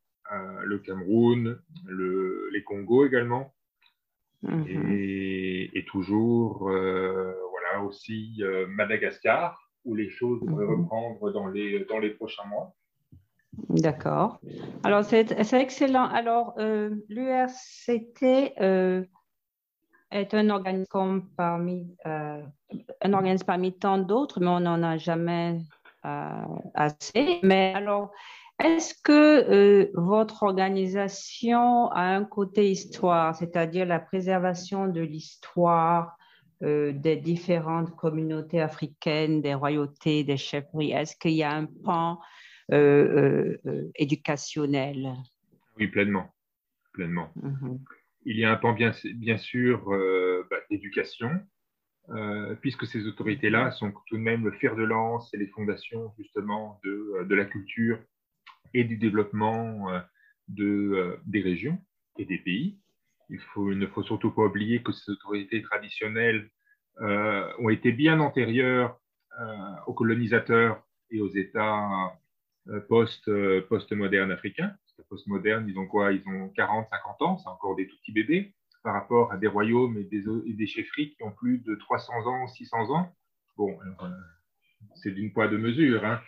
le 0.64 0.78
Cameroun, 0.78 1.60
le, 1.84 2.48
les 2.52 2.62
Congos 2.62 3.04
également. 3.04 3.54
Mhm. 4.42 4.90
et, 4.90 5.78
et, 5.78 5.84
toujours, 5.84 6.70
aussi 7.80 8.42
Madagascar, 8.68 9.58
où 9.84 9.94
les 9.94 10.10
choses 10.10 10.40
vont 10.42 10.56
mhm. 10.56 10.82
reprendre 10.82 11.32
dans 11.32 11.46
les, 11.46 11.84
dans 11.86 11.98
les 11.98 12.10
prochains 12.10 12.44
mois. 12.44 12.74
D'accord. 13.68 14.40
Alors, 14.82 15.04
c'est 15.04 15.30
excellent. 15.52 16.06
Alors, 16.06 16.54
euh, 16.58 16.94
l'URCT 17.08 18.54
euh, 18.60 19.04
est 20.10 20.34
un 20.34 20.48
organisme 20.50 21.22
parmi, 21.36 21.94
euh, 22.06 22.42
un 23.02 23.12
organisme 23.12 23.44
parmi 23.44 23.72
tant 23.78 23.98
d'autres, 23.98 24.40
mais 24.40 24.48
on 24.48 24.60
n'en 24.60 24.82
a 24.82 24.96
jamais 24.96 25.60
assez. 26.74 27.38
Mais 27.42 27.74
alors, 27.74 28.10
est-ce 28.62 28.94
que 29.02 29.90
votre 29.94 30.42
organisation 30.42 31.90
a 31.92 32.02
un 32.02 32.24
côté 32.24 32.70
histoire, 32.70 33.36
c'est-à-dire 33.36 33.86
la 33.86 34.00
préservation 34.00 34.88
de 34.88 35.00
l'histoire 35.00 36.16
des 36.62 37.16
différentes 37.16 37.94
communautés 37.96 38.60
africaines, 38.60 39.42
des 39.42 39.54
royautés, 39.54 40.24
des 40.24 40.36
chefferies? 40.36 40.92
Est-ce 40.92 41.16
qu'il 41.16 41.32
y 41.32 41.42
a 41.42 41.52
un 41.52 41.66
pan 41.66 42.20
euh, 42.70 42.76
euh, 42.76 43.58
euh, 43.66 43.90
éducationnel? 43.96 45.14
Oui, 45.76 45.88
pleinement. 45.88 46.32
pleinement. 46.92 47.30
Mhm. 47.36 47.80
Il 48.24 48.38
y 48.38 48.44
a 48.44 48.52
un 48.52 48.56
pan 48.56 48.72
bien, 48.72 48.92
bien 49.16 49.36
sûr 49.36 49.84
bah, 50.48 50.58
d'éducation, 50.70 51.30
puisque 52.60 52.86
ces 52.86 53.06
autorités-là 53.08 53.72
sont 53.72 53.92
tout 54.06 54.16
de 54.16 54.22
même 54.22 54.44
le 54.44 54.52
fer 54.52 54.76
de 54.76 54.84
lance 54.84 55.34
et 55.34 55.38
les 55.38 55.48
fondations 55.48 56.14
justement 56.16 56.80
de, 56.84 57.24
de 57.24 57.34
la 57.34 57.44
culture 57.44 57.98
et 58.74 58.84
du 58.84 58.96
développement 58.96 59.90
de, 60.46 61.18
des 61.26 61.40
régions 61.40 61.78
et 62.16 62.24
des 62.24 62.38
pays. 62.38 62.78
Il, 63.32 63.40
faut, 63.40 63.72
il 63.72 63.78
ne 63.78 63.86
faut 63.86 64.02
surtout 64.02 64.30
pas 64.30 64.42
oublier 64.42 64.82
que 64.82 64.92
ces 64.92 65.10
autorités 65.10 65.62
traditionnelles 65.62 66.48
ont 67.00 67.70
été 67.70 67.90
bien 67.90 68.20
antérieures 68.20 69.00
aux 69.86 69.94
colonisateurs 69.94 70.82
et 71.10 71.20
aux 71.20 71.30
États 71.30 72.12
post, 72.88 73.30
post-modernes 73.68 74.30
africains. 74.30 74.72
Post-modernes, 75.08 75.66
ils 75.68 75.78
ont 75.78 75.86
quoi? 75.86 76.12
Ils 76.12 76.22
ont 76.28 76.50
40, 76.50 76.86
50 76.88 77.22
ans, 77.22 77.38
c'est 77.38 77.48
encore 77.48 77.74
des 77.76 77.88
tout 77.88 77.96
petits 77.96 78.12
bébés 78.12 78.54
par 78.82 78.94
rapport 78.94 79.32
à 79.32 79.36
des 79.36 79.46
royaumes 79.46 79.96
et 79.98 80.04
des, 80.04 80.24
et 80.46 80.52
des 80.52 80.66
chefferies 80.66 81.14
qui 81.14 81.22
ont 81.22 81.32
plus 81.32 81.58
de 81.58 81.74
300 81.74 82.26
ans, 82.26 82.46
600 82.46 82.90
ans. 82.90 83.14
Bon, 83.56 83.78
c'est 84.96 85.10
d'une 85.12 85.32
poids 85.32 85.48
de 85.48 85.56
mesure. 85.56 86.04
Hein. 86.04 86.20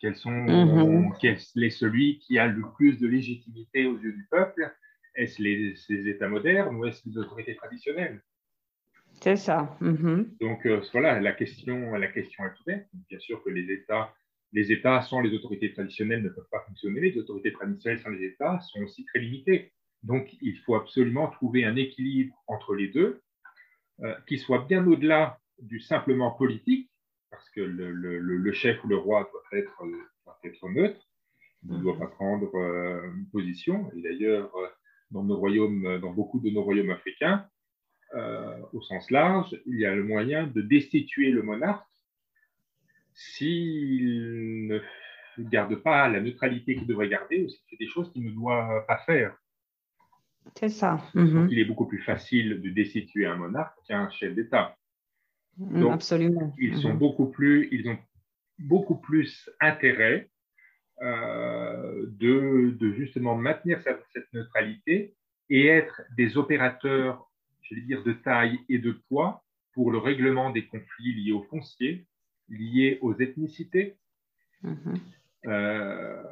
Quels 0.00 0.16
sont, 0.16 1.12
quel 1.20 1.36
est 1.36 1.70
celui 1.70 2.18
qui 2.20 2.38
a 2.38 2.46
le 2.46 2.62
plus 2.76 2.98
de 2.98 3.06
légitimité 3.06 3.86
aux 3.86 3.98
yeux 3.98 4.12
du 4.12 4.26
peuple 4.30 4.72
Est-ce 5.16 5.42
les, 5.42 6.08
États 6.08 6.28
modernes 6.28 6.76
ou 6.76 6.84
est-ce 6.84 7.08
les 7.08 7.18
autorités 7.18 7.56
traditionnelles? 7.56 8.22
C'est 9.20 9.36
ça. 9.36 9.76
Mhm. 9.80 10.36
Donc 10.40 10.66
euh, 10.66 10.80
voilà, 10.92 11.20
la 11.20 11.32
question, 11.32 11.92
la 11.92 12.08
question 12.08 12.44
est 12.44 12.60
ouverte. 12.60 12.86
Bien 13.08 13.18
sûr 13.18 13.42
que 13.42 13.50
les 13.50 13.72
États, 13.72 14.12
les 14.52 14.72
États 14.72 15.00
sans 15.00 15.20
les 15.20 15.34
autorités 15.34 15.72
traditionnelles 15.72 16.22
ne 16.22 16.28
peuvent 16.28 16.48
pas 16.50 16.64
fonctionner. 16.66 17.00
Les 17.00 17.18
autorités 17.18 17.52
traditionnelles 17.52 18.00
sans 18.00 18.10
les 18.10 18.24
États 18.24 18.60
sont 18.60 18.82
aussi 18.82 19.04
très 19.06 19.20
limitées. 19.20 19.72
Donc 20.02 20.28
il 20.42 20.56
faut 20.58 20.74
absolument 20.74 21.28
trouver 21.28 21.64
un 21.64 21.76
équilibre 21.76 22.36
entre 22.46 22.74
les 22.74 22.88
deux 22.88 23.22
euh, 24.02 24.14
qui 24.26 24.38
soit 24.38 24.66
bien 24.66 24.86
au-delà 24.86 25.38
du 25.58 25.80
simplement 25.80 26.30
politique, 26.30 26.90
parce 27.30 27.48
que 27.50 27.62
le, 27.62 28.52
chef 28.52 28.82
ou 28.84 28.88
le 28.88 28.96
roi 28.96 29.28
doit 29.32 29.58
être, 29.58 29.82
être 30.44 30.68
neutre, 30.68 31.00
il 31.64 31.76
ne 31.76 31.82
doit 31.82 31.98
pas 31.98 32.06
prendre 32.06 32.54
euh, 32.56 33.10
position. 33.32 33.90
Et 33.96 34.02
d'ailleurs, 34.02 34.54
euh, 34.56 34.68
dans 35.10 35.22
nos 35.24 35.36
royaumes, 35.36 35.98
dans 36.00 36.12
beaucoup 36.12 36.40
de 36.40 36.50
nos 36.50 36.62
royaumes 36.62 36.90
africains, 36.90 37.46
euh, 38.14 38.56
au 38.72 38.80
sens 38.82 39.10
large, 39.10 39.58
il 39.66 39.78
y 39.80 39.86
a 39.86 39.94
le 39.94 40.04
moyen 40.04 40.46
de 40.46 40.60
destituer 40.62 41.30
le 41.30 41.42
monarque 41.42 41.84
s'il 43.14 44.66
ne 44.68 44.80
garde 45.38 45.74
pas 45.76 46.08
la 46.08 46.20
neutralité 46.20 46.76
qu'il 46.76 46.86
devrait 46.86 47.08
garder 47.08 47.44
ou 47.44 47.48
s'il 47.48 47.60
fait 47.68 47.76
des 47.76 47.88
choses 47.88 48.12
qu'il 48.12 48.24
ne 48.24 48.30
doit 48.30 48.84
pas 48.86 48.98
faire. 48.98 49.36
C'est 50.54 50.68
ça. 50.68 51.00
Mhm. 51.14 51.48
il 51.50 51.58
est 51.58 51.64
beaucoup 51.64 51.86
plus 51.86 52.02
facile 52.02 52.60
de 52.62 52.70
destituer 52.70 53.26
un 53.26 53.36
monarque 53.36 53.76
qu'un 53.88 54.08
chef 54.10 54.34
d'État. 54.34 54.76
Mm, 55.56 55.86
absolument. 55.88 56.54
Ils 56.58 56.76
sont 56.76 56.92
mhm. 56.92 56.98
beaucoup 56.98 57.26
plus, 57.26 57.68
ils 57.72 57.88
ont 57.88 57.98
beaucoup 58.58 58.96
plus 58.96 59.50
intérêt 59.60 60.30
euh, 61.02 62.06
de, 62.18 62.92
justement 62.92 63.36
maintenir 63.36 63.82
cette, 63.82 64.32
neutralité 64.32 65.14
et 65.50 65.66
être 65.66 66.00
des 66.16 66.38
opérateurs, 66.38 67.30
je 67.62 67.74
vais 67.74 67.82
dire, 67.82 68.02
de 68.02 68.12
taille 68.12 68.58
et 68.70 68.78
de 68.78 68.92
poids 69.08 69.44
pour 69.74 69.90
le 69.90 69.98
règlement 69.98 70.50
des 70.50 70.66
conflits 70.66 71.14
liés 71.14 71.32
aux 71.32 71.42
fonciers, 71.42 72.06
liés 72.48 72.98
aux 73.02 73.14
ethnicités. 73.14 73.98
Mhm. 74.62 74.94
Euh, 75.46 76.22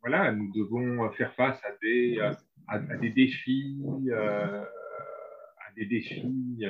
voilà, 0.00 0.30
nous 0.30 0.52
devons 0.52 1.10
faire 1.10 1.34
face 1.34 1.60
à 1.64 1.72
des, 1.82 2.20
à, 2.68 2.78
des 2.98 3.10
défis, 3.10 3.82
euh, 4.10 4.62
à 4.62 5.72
des 5.74 5.86
défis 5.86 6.64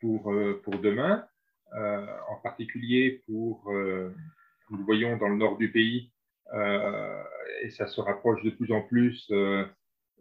pour, 0.00 0.34
pour 0.64 0.78
demain, 0.80 1.24
en 1.74 2.36
particulier 2.42 3.22
pour, 3.26 3.72
nous 4.72 4.78
le 4.78 4.84
voyons 4.84 5.16
dans 5.18 5.28
le 5.28 5.36
nord 5.36 5.56
du 5.58 5.70
pays, 5.70 6.10
et 7.62 7.70
ça 7.70 7.86
se 7.86 8.00
rapproche 8.00 8.42
de 8.42 8.50
plus 8.50 8.72
en 8.72 8.82
plus, 8.82 9.32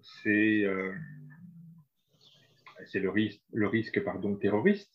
c'est 0.01 0.65
c'est 2.86 3.00
le 3.00 3.10
risque, 3.10 3.41
le 3.53 3.67
risque 3.67 4.03
pardon, 4.03 4.36
terroriste. 4.36 4.91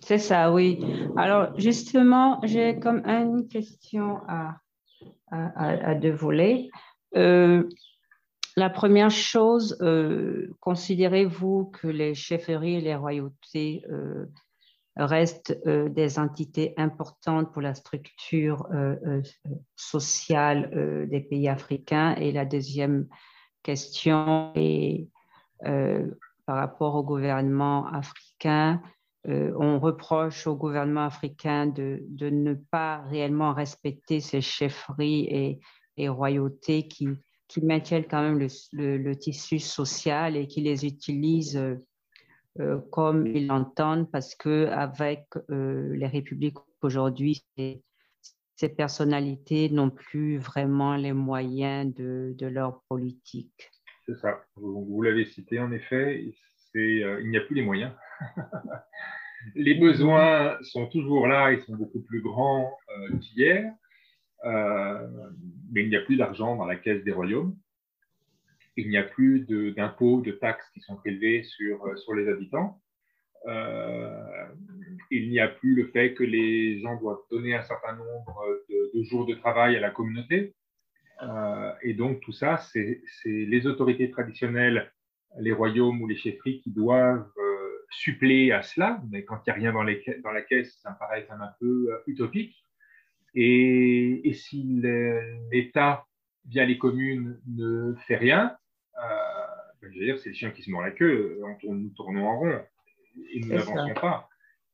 C'est 0.00 0.18
ça, 0.18 0.52
oui. 0.52 0.78
Alors, 1.16 1.58
justement, 1.58 2.40
j'ai 2.44 2.78
comme 2.78 3.04
une 3.06 3.48
question 3.48 4.20
à, 4.28 4.58
à, 5.30 5.94
deux 5.94 6.12
volets. 6.12 6.68
La 8.58 8.70
première 8.70 9.10
chose, 9.10 9.76
euh, 9.82 10.48
considérez-vous 10.60 11.66
que 11.66 11.88
les 11.88 12.14
chefferies 12.14 12.76
et 12.76 12.80
les 12.80 12.94
royautés 12.94 13.84
euh, 13.90 14.24
restent 14.96 15.58
euh, 15.66 15.88
des 15.88 16.18
entités 16.18 16.74
importantes 16.76 17.52
pour 17.52 17.62
la 17.62 17.74
structure 17.74 18.66
sociale 19.76 21.06
des 21.10 21.20
pays 21.20 21.48
africains 21.48 22.14
Et 22.16 22.32
la 22.32 22.44
deuxième 22.44 23.06
question 23.62 24.52
est 24.54 25.08
par 25.60 26.56
rapport 26.56 26.94
au 26.94 27.02
gouvernement 27.02 27.86
africain. 27.86 28.80
on 29.24 29.78
reproche 29.80 30.46
au 30.46 30.54
gouvernement 30.54 31.06
africain 31.06 31.66
de, 31.66 32.02
ne 32.20 32.54
pas 32.54 33.02
réellement 33.08 33.52
respecter 33.52 34.20
ces 34.20 34.40
chefferies 34.40 35.24
et, 35.24 35.60
et 35.96 36.08
royautés 36.08 36.88
qui 36.88 37.08
qui 37.48 37.64
maintiennent 37.64 38.06
quand 38.08 38.22
même 38.22 38.48
le, 38.72 39.14
tissu 39.14 39.58
social 39.58 40.36
et 40.36 40.46
qui 40.46 40.60
les 40.60 40.84
utilisent 40.84 41.78
euh, 42.60 42.76
euh, 42.76 42.80
comme 42.90 43.26
ils 43.26 43.46
l'entendent 43.46 44.10
parce 44.10 44.34
qu'avec 44.34 45.26
euh, 45.50 45.94
les 45.96 46.06
républiques 46.06 46.58
aujourd'hui, 46.82 47.44
ces 47.56 48.68
personnalités 48.68 49.68
n'ont 49.70 49.90
plus 49.90 50.38
vraiment 50.38 50.96
les 50.96 51.12
moyens 51.12 51.94
de, 51.94 52.34
leur 52.40 52.82
politique. 52.88 53.70
C'est 54.06 54.16
ça, 54.16 54.44
vous, 54.56 55.02
l'avez 55.02 55.24
cité 55.24 55.58
en 55.58 55.72
effet, 55.72 56.32
il 56.74 57.30
n'y 57.30 57.36
a 57.36 57.40
plus 57.40 57.56
les 57.56 57.62
moyens. 57.62 57.92
les 59.54 59.74
besoins 59.74 60.56
sont 60.62 60.86
toujours 60.86 61.26
là, 61.26 61.52
ils 61.52 61.62
sont 61.64 61.74
beaucoup 61.74 62.00
plus 62.00 62.20
grands 62.20 62.72
qu'hier. 63.20 63.72
Euh, 64.44 65.08
mais 65.72 65.82
il 65.82 65.88
n'y 65.88 65.96
a 65.96 66.02
plus 66.02 66.16
d'argent 66.16 66.56
dans 66.56 66.66
la 66.66 66.76
caisse 66.76 67.02
des 67.04 67.12
royaumes. 67.12 67.56
Il 68.76 68.88
n'y 68.88 68.98
a 68.98 69.02
plus 69.02 69.40
d'impôts, 69.74 70.20
de, 70.20 70.32
taxes 70.32 70.68
qui 70.74 70.80
sont 70.80 70.96
prélevés 70.96 71.42
sur, 71.44 71.84
euh, 71.86 71.96
sur 71.96 72.14
les 72.14 72.28
habitants. 72.28 72.80
Euh, 73.46 74.46
il 75.10 75.30
n'y 75.30 75.40
a 75.40 75.48
plus 75.48 75.74
le 75.74 75.86
fait 75.88 76.14
que 76.14 76.24
les 76.24 76.80
gens 76.80 76.96
doivent 76.96 77.22
donner 77.30 77.54
un 77.54 77.62
certain 77.62 77.94
nombre 77.94 78.60
de, 78.68 79.02
jours 79.04 79.26
de 79.26 79.34
travail 79.34 79.76
à 79.76 79.80
la 79.80 79.90
communauté. 79.90 80.54
et 81.82 81.94
donc 81.94 82.20
tout 82.20 82.32
ça, 82.32 82.56
c'est 82.56 83.02
les 83.24 83.66
autorités 83.66 84.10
traditionnelles, 84.10 84.90
les 85.38 85.52
royaumes 85.52 86.02
ou 86.02 86.06
les 86.08 86.16
chefferies 86.16 86.60
qui 86.60 86.70
doivent 86.70 87.30
suppléer 87.90 88.52
à 88.52 88.62
cela. 88.62 89.00
Mais 89.10 89.24
quand 89.24 89.36
il 89.46 89.50
n'y 89.50 89.52
a 89.52 89.54
rien 89.54 89.72
dans, 89.72 90.32
la 90.32 90.42
caisse, 90.42 90.78
ça 90.82 90.90
me 90.90 90.98
paraît 90.98 91.26
un 91.30 91.52
peu 91.60 91.88
utopique. 92.06 92.56
Et, 93.36 94.32
si 94.32 94.80
l'État, 95.52 96.06
via 96.46 96.64
les 96.64 96.78
communes, 96.78 97.38
ne 97.46 97.94
fait 98.06 98.16
rien, 98.16 98.56
euh, 98.56 98.65
je 99.82 99.86
veux 99.86 100.04
dire, 100.04 100.18
c'est 100.18 100.30
le 100.30 100.34
chien 100.34 100.50
qui 100.50 100.62
se 100.62 100.70
mord 100.70 100.82
la 100.82 100.90
queue, 100.90 101.40
nous 101.64 101.90
tournons 101.90 102.26
en 102.26 102.38
rond 102.38 102.60
et 103.32 103.40
nous 103.40 103.48
n'avançons 103.48 103.94
pas. 104.00 104.28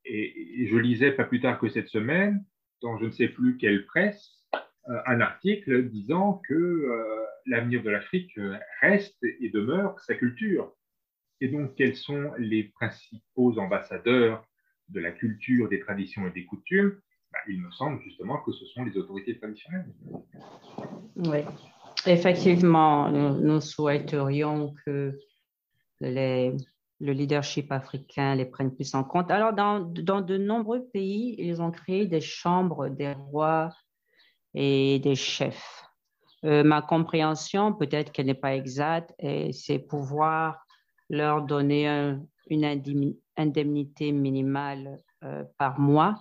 Et, 0.04 0.66
je 0.70 0.76
lisais 0.76 1.12
pas 1.12 1.24
plus 1.24 1.40
tard 1.40 1.58
que 1.58 1.68
cette 1.68 1.88
semaine, 1.88 2.44
dans 2.80 2.98
je 2.98 3.06
ne 3.06 3.10
sais 3.10 3.28
plus 3.28 3.56
quelle 3.56 3.86
presse, 3.86 4.42
euh, 4.88 4.98
un 5.06 5.20
article 5.20 5.88
disant 5.88 6.42
que 6.48 6.54
euh, 6.54 7.24
l'avenir 7.46 7.82
de 7.82 7.90
l'Afrique 7.90 8.38
reste 8.80 9.16
et 9.22 9.48
demeure 9.50 9.98
sa 10.00 10.14
culture. 10.14 10.72
Et 11.40 11.48
donc, 11.48 11.74
quels 11.76 11.96
sont 11.96 12.32
les 12.38 12.64
principaux 12.64 13.58
ambassadeurs 13.58 14.46
de 14.88 15.00
la 15.00 15.10
culture, 15.10 15.68
des 15.68 15.80
traditions 15.80 16.26
et 16.28 16.30
des 16.30 16.44
coutumes? 16.44 17.00
Bah, 17.32 17.38
il 17.48 17.60
me 17.60 17.70
semble 17.70 18.00
justement 18.02 18.38
que 18.38 18.52
ce 18.52 18.64
sont 18.66 18.84
les 18.84 18.96
autorités 18.96 19.38
traditionnelles. 19.38 19.92
Oui, 21.16 21.38
effectivement, 22.06 23.10
nous, 23.10 23.60
souhaiterions 23.60 24.74
que 24.84 25.18
le 26.00 26.56
leadership 27.00 27.70
africain 27.72 28.34
les 28.34 28.44
prenne 28.44 28.74
plus 28.74 28.94
en 28.94 29.04
compte. 29.04 29.30
Alors, 29.30 29.52
dans, 29.52 29.80
dans, 29.80 30.20
de 30.20 30.36
nombreux 30.36 30.84
pays, 30.92 31.34
ils 31.38 31.60
ont 31.60 31.70
créé 31.70 32.06
des 32.06 32.20
chambres 32.20 32.88
des 32.88 33.12
rois 33.12 33.70
et 34.54 34.98
des 34.98 35.14
chefs. 35.14 35.84
Euh, 36.44 36.64
ma 36.64 36.82
compréhension, 36.82 37.72
peut-être 37.72 38.10
qu'elle 38.10 38.26
n'est 38.26 38.34
pas 38.34 38.54
exacte, 38.54 39.14
c'est 39.52 39.78
pouvoir 39.78 40.66
leur 41.08 41.42
donner 41.42 42.16
une 42.48 42.82
indemnité 43.36 44.12
minimale 44.12 44.98
euh, 45.24 45.44
par 45.58 45.78
mois 45.78 46.16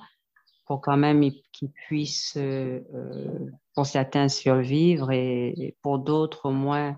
pour 0.65 0.81
quand 0.81 0.97
même 0.97 1.21
qu'ils 1.51 1.71
puissent, 1.71 2.37
euh, 2.37 2.79
euh, 2.93 3.49
pour 3.75 3.85
certains, 3.85 4.29
survivre 4.29 5.11
et, 5.11 5.75
pour 5.81 5.99
d'autres, 5.99 6.49
au 6.49 6.51
moins, 6.51 6.97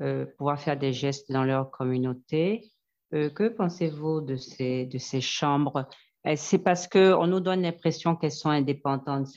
euh, 0.00 0.26
pouvoir 0.38 0.60
faire 0.60 0.78
des 0.78 0.92
gestes 0.92 1.30
dans 1.30 1.44
leur 1.44 1.70
communauté. 1.70 2.70
que 3.12 3.48
pensez-vous 3.48 4.22
de 4.22 4.36
ces, 4.36 4.86
de 4.86 4.98
ces 4.98 5.20
chambres? 5.20 5.88
C'est 6.34 6.58
parce 6.58 6.88
qu'on 6.88 7.26
nous 7.28 7.40
donne 7.40 7.62
l'impression 7.62 8.16
qu'elles 8.16 8.32
sont 8.32 8.50
indépendantes? 8.50 9.28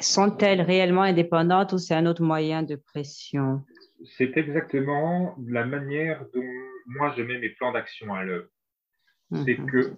Sont-elles 0.00 0.62
réellement 0.62 1.02
indépendantes 1.02 1.72
ou 1.74 1.78
c'est 1.78 1.94
un 1.94 2.06
autre 2.06 2.22
moyen 2.22 2.64
de 2.64 2.74
pression? 2.74 3.62
C'est 4.16 4.36
exactement 4.36 5.36
la 5.46 5.64
manière 5.64 6.26
dont 6.34 6.42
moi 6.86 7.14
je 7.16 7.22
mets 7.22 7.38
mes 7.38 7.50
plans 7.50 7.72
d'action 7.72 8.12
à 8.12 8.24
l'œuvre. 8.24 8.48
C'est 9.44 9.58
mhm. 9.58 9.70
que, 9.70 9.96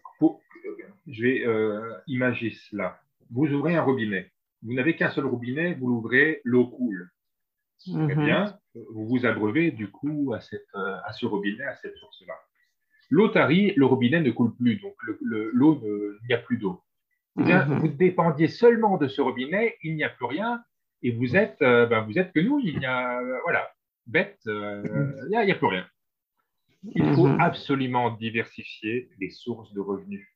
je 1.06 1.22
vais 1.22 1.46
euh, 1.46 1.94
imaginer 2.06 2.52
cela. 2.70 3.00
Vous 3.30 3.46
ouvrez 3.46 3.76
un 3.76 3.82
robinet. 3.82 4.30
Vous 4.62 4.74
n'avez 4.74 4.96
qu'un 4.96 5.10
seul 5.10 5.26
robinet, 5.26 5.74
vous 5.74 5.88
l'ouvrez, 5.88 6.40
l'eau 6.44 6.66
coule. 6.66 7.10
Très 7.84 8.14
mhm. 8.14 8.24
bien, 8.24 8.58
vous 8.74 9.06
vous 9.06 9.26
abreuvez 9.26 9.70
du 9.70 9.90
coup 9.90 10.32
à, 10.34 10.40
cette, 10.40 10.66
euh, 10.74 10.96
à 11.04 11.12
ce 11.12 11.26
robinet, 11.26 11.64
à 11.64 11.76
cette 11.76 11.96
source-là. 11.96 12.34
L'eau 13.10 13.28
tarie, 13.28 13.74
le 13.76 13.84
robinet 13.84 14.20
ne 14.20 14.30
coule 14.30 14.54
plus, 14.56 14.76
donc 14.76 14.94
l'eau, 15.02 15.80
il 15.84 16.26
n'y 16.28 16.34
a 16.34 16.38
plus 16.38 16.56
d'eau. 16.56 16.80
Mhm. 17.36 17.78
Vous 17.80 17.88
dépendiez 17.88 18.48
seulement 18.48 18.96
de 18.96 19.06
ce 19.08 19.20
robinet, 19.20 19.76
il 19.82 19.96
n'y 19.96 20.04
a 20.04 20.08
plus 20.08 20.26
rien, 20.26 20.62
et 21.02 21.10
vous 21.10 21.36
êtes, 21.36 21.60
euh, 21.60 21.86
ben, 21.86 22.00
vous 22.02 22.18
êtes 22.18 22.32
que 22.32 22.40
nous, 22.40 22.60
il 22.60 22.80
y 22.80 22.86
a, 22.86 23.20
voilà, 23.42 23.68
bête, 24.06 24.40
euh, 24.46 24.82
il 25.24 25.44
n'y 25.44 25.52
a, 25.52 25.54
plus 25.54 25.66
rien. 25.66 25.86
Il 26.94 27.14
faut 27.14 27.26
mhm. 27.26 27.40
absolument 27.40 28.10
diversifier 28.12 29.10
les 29.18 29.30
sources 29.30 29.72
de 29.74 29.80
revenus 29.80 30.26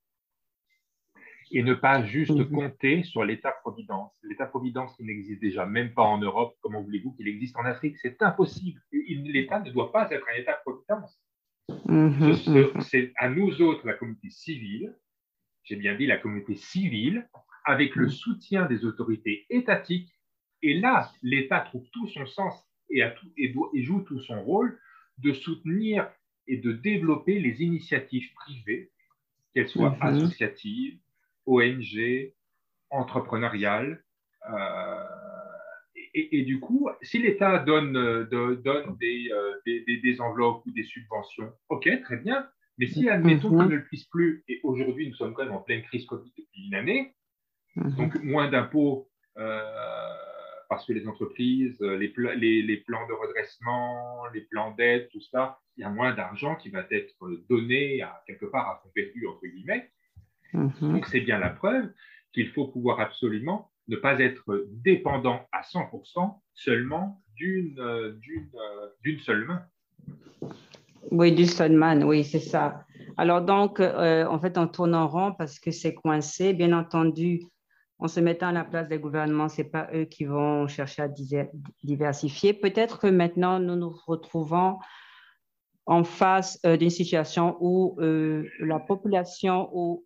et 1.51 1.63
ne 1.63 1.75
pas 1.75 2.05
juste 2.05 2.31
mhm. 2.31 2.51
compter 2.51 3.03
sur 3.03 3.25
l'État-providence. 3.25 4.13
L'État-providence 4.23 4.97
qui 4.97 5.05
n'existe 5.05 5.41
déjà 5.41 5.67
même 5.67 5.93
pas 5.95 6.03
en 6.03 6.19
Europe, 6.19 6.57
comment 6.61 6.83
voulez-vous 6.83 7.13
qu'il 7.13 7.29
existe 7.29 7.57
en 7.57 7.65
Afrique? 7.65 7.97
C'est 7.99 8.23
impossible. 8.23 8.81
L'État 8.93 9.61
ne 9.61 9.71
doit 9.71 9.93
pas 9.93 10.11
être 10.11 10.27
un 10.35 10.41
État-providence. 10.41 11.21
Mhm, 11.87 12.81
c'est 12.81 13.13
à 13.17 13.29
nous 13.29 13.61
autres, 13.63 13.87
la 13.87 13.95
communauté 13.95 14.31
civile, 14.31 14.95
j'ai 15.65 15.77
bien 15.77 15.95
dit 15.95 16.07
la 16.07 16.17
communauté 16.17 16.55
civile, 16.55 17.29
avec 17.65 17.95
le 17.95 18.09
soutien 18.09 18.67
des 18.67 18.85
autorités 18.87 19.45
étatiques, 19.51 20.11
et 20.63 20.81
là, 20.81 21.13
l'État 21.23 21.61
trouve 21.61 21.89
tout 21.91 22.09
son 22.09 22.27
sens 22.27 22.55
et, 22.91 23.03
joue 23.83 24.01
tout 24.01 24.21
son 24.21 24.43
rôle 24.43 24.79
de 25.19 25.33
soutenir 25.33 26.11
et 26.47 26.57
de 26.57 26.73
développer 26.73 27.39
les 27.39 27.63
initiatives 27.63 28.33
privées, 28.35 28.91
qu'elles 29.53 29.69
soient 29.69 29.91
mhm. 29.91 30.03
associatives, 30.03 30.99
ONG, 31.49 32.33
entrepreneuriales. 32.91 34.05
Euh, 34.51 35.05
et, 36.15 36.43
du 36.43 36.59
coup, 36.59 36.89
si 37.03 37.19
l'État 37.19 37.59
donne, 37.59 37.93
donne 38.25 38.97
des, 38.99 39.29
euh, 39.31 39.55
des, 39.67 40.01
des, 40.03 40.21
enveloppes 40.21 40.65
ou 40.67 40.73
des 40.73 40.83
subventions, 40.83 41.53
ok, 41.69 41.89
très 42.03 42.17
bien. 42.17 42.49
Mais 42.79 42.87
si, 42.87 43.09
admettons 43.09 43.51
qu'on 43.51 43.65
mhm. 43.65 43.71
ne 43.71 43.77
le 43.77 43.85
puisse 43.85 44.07
plus, 44.07 44.45
et 44.49 44.61
aujourd'hui 44.63 45.09
nous 45.09 45.15
sommes 45.15 45.35
quand 45.35 45.45
même 45.45 45.53
en 45.53 45.61
pleine 45.61 45.83
crise 45.83 46.07
Covid 46.07 46.33
depuis 46.37 46.67
une 46.67 46.75
année, 46.75 47.15
mhm. 47.77 47.95
donc 47.97 48.23
moins 48.23 48.49
d'impôts, 48.49 49.11
euh, 49.37 49.61
parce 50.69 50.87
que 50.87 50.93
les 50.93 51.07
entreprises, 51.09 51.81
euh, 51.83 51.97
les, 51.97 52.63
les, 52.63 52.77
plans 52.79 53.07
de 53.09 53.13
redressement, 53.13 54.27
les 54.33 54.43
plans 54.43 54.73
d'aide, 54.73 55.09
tout 55.11 55.21
ça, 55.21 55.61
il 55.77 55.83
y 55.83 55.85
a 55.85 55.91
moins 55.91 56.15
d'argent 56.15 56.57
qui 56.57 56.71
va 56.71 56.85
être 56.91 57.15
donné 57.49 58.03
à, 58.03 58.23
quelque 58.27 58.47
part 58.47 58.69
à 58.69 58.81
fond 58.83 58.91
perdu, 58.95 59.27
entre 59.27 59.47
guillemets. 59.47 59.91
Mhm. 60.53 60.73
Donc, 60.81 61.07
c'est 61.07 61.21
bien 61.21 61.39
la 61.39 61.51
preuve 61.51 61.91
qu'il 62.33 62.49
faut 62.51 62.69
pouvoir 62.69 63.01
absolument 63.01 63.71
ne 63.89 63.97
pas 63.97 64.19
être 64.21 64.67
dépendant 64.71 65.47
à 65.53 65.63
100% 65.63 66.41
seulement 66.55 67.23
d'une 67.37 67.79
euh, 67.79 68.19
euh, 68.55 69.19
seule 69.21 69.47
main. 69.47 69.63
Oui, 71.11 71.33
du 71.33 71.47
main, 71.71 72.03
oui, 72.03 72.23
c'est 72.25 72.41
ça. 72.41 72.85
Alors 73.17 73.41
donc, 73.41 73.81
en 73.81 74.39
fait, 74.41 74.59
on 74.59 74.69
tourne 74.69 74.95
en 74.95 75.09
rond 75.09 75.33
parce 75.33 75.59
que 75.59 75.71
c'est 75.71 75.95
coincé. 75.95 76.53
Bien 76.53 76.73
entendu, 76.73 77.41
en 77.99 78.09
se 78.09 78.21
mettant 78.21 78.49
à 78.49 78.53
la 78.53 78.65
place 78.65 78.89
des 78.89 78.99
gouvernements, 78.99 79.49
ce 79.49 79.63
n'est 79.63 79.69
pas 79.69 79.89
eux 79.95 80.05
qui 80.05 80.25
vont 80.25 80.69
chercher 80.69 81.03
à 81.03 81.09
diversifier. 81.83 82.53
Peut-être 82.53 82.99
que 83.01 83.09
maintenant, 83.09 83.59
nous 83.59 83.77
nous 83.77 83.93
retrouvons 84.07 84.79
en 85.89 86.05
face 86.05 86.61
euh, 86.67 86.77
d'une 86.77 86.91
situation 86.91 87.57
où 87.61 87.97
euh, 87.99 88.47
la 88.61 88.79
population 88.79 89.71
ou, 89.73 90.05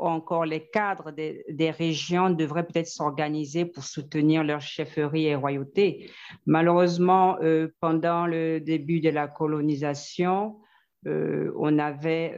encore 0.00 0.44
les 0.44 0.68
cadres 0.70 1.12
des, 1.12 1.70
régions 1.70 2.30
devraient 2.30 2.66
peut-être 2.66 2.88
s'organiser 2.88 3.64
pour 3.64 3.84
soutenir 3.84 4.42
leurs 4.42 4.60
chefferies 4.60 5.26
et 5.26 5.36
royautés. 5.36 6.10
Malheureusement, 6.46 7.38
euh, 7.42 7.68
pendant 7.80 8.26
le 8.26 8.58
début 8.58 9.00
de 9.00 9.10
la 9.10 9.28
colonisation, 9.28 10.58
on 11.06 11.78
avait 11.78 12.36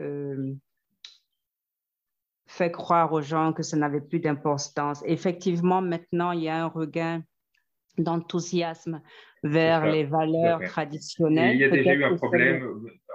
fait 2.46 2.70
croire 2.70 3.12
aux 3.12 3.22
gens 3.22 3.52
que 3.52 3.62
ça 3.62 3.76
n'avait 3.76 4.00
plus 4.00 4.20
d'importance. 4.20 5.02
Effectivement, 5.06 5.80
maintenant, 5.80 6.30
il 6.30 6.42
y 6.44 6.48
a 6.48 6.62
un 6.62 6.68
regain 6.68 7.22
d'enthousiasme 7.98 9.02
vers 9.42 9.86
les 9.86 10.04
valeurs 10.04 10.60
traditionnelles. 10.60 11.56
il 11.56 11.60
y 11.60 11.64
a 11.64 11.70
déjà 11.70 11.94
eu 11.94 12.04
un 12.04 12.16
problème, 12.16 12.68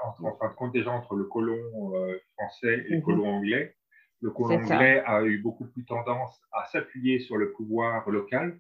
en, 0.04 0.14
fin 0.36 0.50
de 0.50 0.54
compte, 0.56 0.74
déjà 0.74 0.92
entre 0.92 1.16
le 1.16 1.24
colon 1.26 1.96
euh, 1.96 2.18
français 2.36 2.86
et 2.88 2.92
le 2.92 2.98
mhm. 2.98 3.04
colon 3.04 3.28
anglais. 3.28 3.76
Le 4.22 4.32
colon 4.32 4.56
anglais 4.56 5.04
a 5.06 5.24
eu 5.24 5.40
beaucoup 5.40 5.68
plus 5.68 5.86
tendance 5.86 6.42
à 6.52 6.66
s'appuyer 6.66 7.20
sur 7.20 7.38
le 7.38 7.52
pouvoir 7.54 8.10
local 8.10 8.60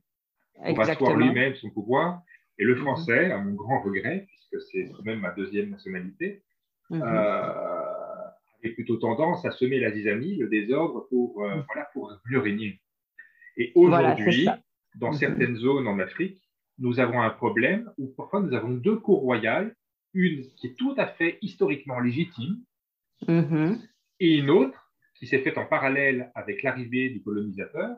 pour 0.65 0.79
asseoir 0.79 1.15
lui-même 1.15 1.55
son 1.55 1.69
pouvoir. 1.69 2.21
Et 2.57 2.63
le 2.63 2.75
mhm. 2.75 2.81
français, 2.81 3.31
à 3.31 3.37
mon 3.37 3.53
grand 3.53 3.81
regret, 3.81 4.27
puisque 4.27 4.61
c'est 4.71 4.89
même 5.03 5.19
ma 5.19 5.31
deuxième 5.31 5.69
nationalité, 5.69 6.43
mhm. 6.89 7.01
euh, 7.01 7.87
avait 8.63 8.73
plutôt 8.73 8.97
tendance 8.97 9.45
à 9.45 9.51
semer 9.51 9.79
la 9.79 9.91
zizanie, 9.91 10.37
le 10.37 10.47
désordre, 10.47 11.07
pour, 11.09 11.43
euh, 11.43 11.61
voilà, 11.67 11.89
pour 11.93 12.11
mieux 12.29 12.39
régner. 12.39 12.79
Et 13.57 13.71
aujourd'hui, 13.75 14.47
dans 14.99 15.11
mhm. 15.11 15.17
certaines 15.17 15.55
zones 15.57 15.87
en 15.87 15.99
Afrique, 15.99 16.41
nous 16.79 16.99
avons 16.99 17.21
un 17.21 17.29
problème 17.29 17.91
où 17.97 18.13
parfois 18.15 18.41
nous 18.41 18.53
avons 18.53 18.69
deux 18.69 18.97
cours 18.97 19.21
royales, 19.21 19.75
une 20.13 20.43
qui 20.55 20.67
est 20.67 20.77
tout 20.77 20.93
à 20.97 21.07
fait 21.07 21.37
historiquement 21.41 21.99
légitime 21.99 22.57
mhm. 23.27 23.79
et 24.19 24.37
une 24.37 24.49
autre 24.49 24.91
qui 25.15 25.27
s'est 25.27 25.39
faite 25.39 25.57
en 25.57 25.65
parallèle 25.65 26.31
avec 26.35 26.61
l'arrivée 26.63 27.09
du 27.09 27.21
colonisateur, 27.21 27.97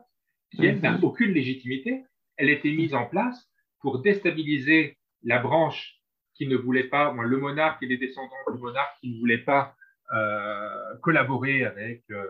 qui 0.51 0.65
elle 0.65 0.79
n'a 0.79 0.97
mhm. 0.97 1.03
aucune 1.03 1.31
légitimité. 1.31 2.03
Elle 2.37 2.49
a 2.49 2.53
été 2.53 2.71
mise 2.71 2.93
en 2.93 3.05
place 3.05 3.49
pour 3.81 4.01
déstabiliser 4.01 4.97
la 5.23 5.39
branche 5.39 5.99
qui 6.35 6.47
ne 6.47 6.55
voulait 6.55 6.85
pas, 6.85 7.13
le 7.13 7.37
monarque 7.37 7.83
et 7.83 7.85
les 7.85 7.97
descendants 7.97 8.31
du 8.53 8.61
monarque 8.61 8.97
qui 9.01 9.13
ne 9.13 9.19
voulaient 9.19 9.43
pas 9.43 9.75
euh, 10.13 10.95
collaborer 11.01 11.65
avec, 11.65 12.03
euh, 12.11 12.23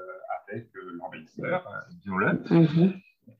avec 0.47 0.67
euh, 0.75 0.97
l'envahisseur, 0.97 1.65
hein, 1.67 1.83
disons-le. 1.91 2.41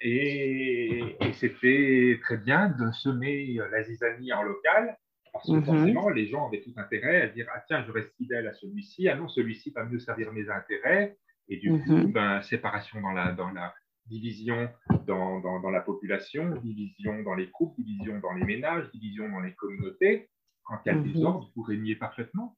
Et, 0.01 1.17
c'était 1.33 2.19
très 2.21 2.37
bien 2.37 2.69
de 2.69 2.91
semer 2.91 3.59
la 3.71 3.83
zizanie 3.83 4.33
en 4.33 4.43
local, 4.43 4.97
parce 5.31 5.47
que 5.47 5.53
mhm. 5.53 5.63
forcément, 5.63 6.09
les 6.09 6.27
gens 6.27 6.47
avaient 6.47 6.61
tout 6.61 6.73
intérêt 6.75 7.21
à 7.21 7.27
dire 7.27 7.47
Ah, 7.53 7.63
tiens, 7.67 7.83
je 7.85 7.91
reste 7.91 8.13
fidèle 8.17 8.47
à 8.47 8.53
celui-ci, 8.53 9.07
ah 9.07 9.15
non, 9.15 9.27
celui-ci 9.27 9.71
va 9.71 9.85
mieux 9.85 9.99
servir 9.99 10.31
mes 10.31 10.49
intérêts. 10.49 11.17
Et 11.47 11.57
du 11.57 11.71
coup, 11.71 11.97
mhm. 11.97 12.11
ben, 12.11 12.41
séparation 12.41 13.01
dans 13.01 13.11
la, 13.11 13.31
dans 13.31 13.49
la 13.51 13.73
division 14.05 14.69
dans, 15.07 15.39
dans, 15.39 15.59
dans, 15.59 15.69
la 15.69 15.81
population, 15.81 16.55
division 16.63 17.21
dans 17.23 17.35
les 17.35 17.49
couples, 17.49 17.81
division 17.81 18.19
dans 18.19 18.33
les 18.33 18.43
ménages, 18.43 18.89
division 18.91 19.29
dans 19.29 19.39
les 19.39 19.53
communautés. 19.53 20.29
Quand 20.63 20.79
il 20.85 20.89
y 20.89 20.91
a 20.91 20.99
des 20.99 21.09
désordre, 21.09 21.51
vous 21.55 21.63
régnez 21.63 21.95
parfaitement. 21.95 22.55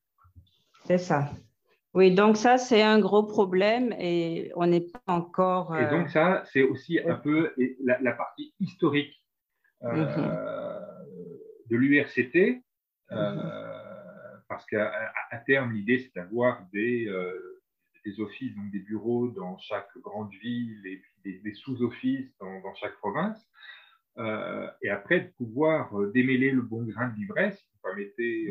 C'est 0.85 0.97
ça. 0.97 1.31
Oui, 1.93 2.15
donc 2.15 2.37
ça, 2.37 2.57
c'est 2.57 2.81
un 2.81 2.99
gros 2.99 3.23
problème 3.23 3.93
et 3.99 4.51
on 4.55 4.65
n'est 4.65 4.87
pas 4.87 5.01
encore. 5.07 5.77
Et 5.77 5.89
donc, 5.89 6.09
ça, 6.09 6.43
c'est 6.45 6.63
aussi 6.63 6.99
un 6.99 7.15
peu 7.15 7.53
la, 7.83 8.13
partie 8.13 8.53
historique 8.61 9.21
euh, 9.83 10.05
mhm. 10.05 11.67
de 11.69 11.75
l'URCT, 11.75 12.63
euh, 13.11 13.33
mhm. 13.33 14.41
parce 14.47 14.65
qu'à 14.67 15.13
terme, 15.45 15.73
l'idée, 15.73 15.99
c'est 15.99 16.15
d'avoir 16.15 16.65
des, 16.71 17.07
euh, 17.07 17.61
des, 18.05 18.21
offices, 18.21 18.55
donc 18.55 18.71
des 18.71 18.79
bureaux 18.79 19.27
dans 19.27 19.57
chaque 19.57 19.89
grande 19.97 20.31
ville 20.41 20.81
et 20.85 21.01
puis 21.23 21.41
des, 21.43 21.53
sous-offices 21.53 22.37
dans, 22.39 22.61
dans, 22.61 22.73
chaque 22.75 22.95
province. 22.99 23.45
et 24.81 24.89
après, 24.89 25.19
de 25.19 25.27
pouvoir 25.37 25.93
démêler 26.13 26.51
le 26.51 26.61
bon 26.61 26.83
grain 26.83 27.09
de 27.09 27.17
l'ivresse, 27.17 27.59
si 27.59 27.67
vous 27.73 27.79
permettez 27.83 28.49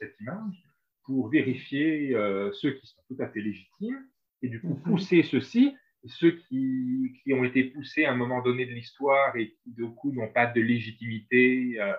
cette 0.00 0.18
image, 0.20 0.69
pour 1.10 1.28
vérifier 1.28 2.14
euh, 2.14 2.52
ceux 2.52 2.70
qui 2.70 2.86
sont 2.86 3.02
tout 3.08 3.16
à 3.20 3.26
fait 3.28 3.40
légitimes 3.40 4.06
et 4.42 4.48
du 4.48 4.60
coup 4.60 4.74
mhm. 4.74 4.82
pousser 4.82 5.24
ceux-ci, 5.24 5.74
ceux 6.06 6.30
qui, 6.30 7.12
qui, 7.24 7.34
ont 7.34 7.42
été 7.42 7.64
poussés 7.64 8.04
à 8.04 8.12
un 8.12 8.16
moment 8.16 8.40
donné 8.42 8.64
de 8.64 8.70
l'histoire 8.70 9.34
et 9.36 9.50
qui 9.50 9.72
du 9.72 9.86
coup 9.90 10.12
n'ont 10.12 10.32
pas 10.32 10.46
de 10.46 10.60
légitimité 10.60 11.80
euh, 11.80 11.92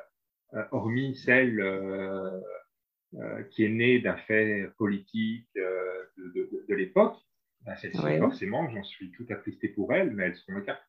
euh, 0.53 0.63
hormis 0.71 1.15
celle 1.15 1.61
qui 3.51 3.65
est 3.65 3.69
née 3.69 3.99
d'un 3.99 4.15
fait 4.15 4.69
politique 4.77 5.49
de, 5.55 6.49
de, 6.69 6.73
l'époque. 6.73 7.17
Ben, 7.65 7.75
Celles-ci, 7.75 8.17
forcément, 8.19 8.69
j'en 8.69 8.83
suis 8.83 9.11
tout 9.11 9.25
attristé 9.29 9.67
pour 9.67 9.93
elles, 9.93 10.11
mais 10.11 10.27
elles 10.27 10.35
seront 10.37 10.59
écartées. 10.59 10.81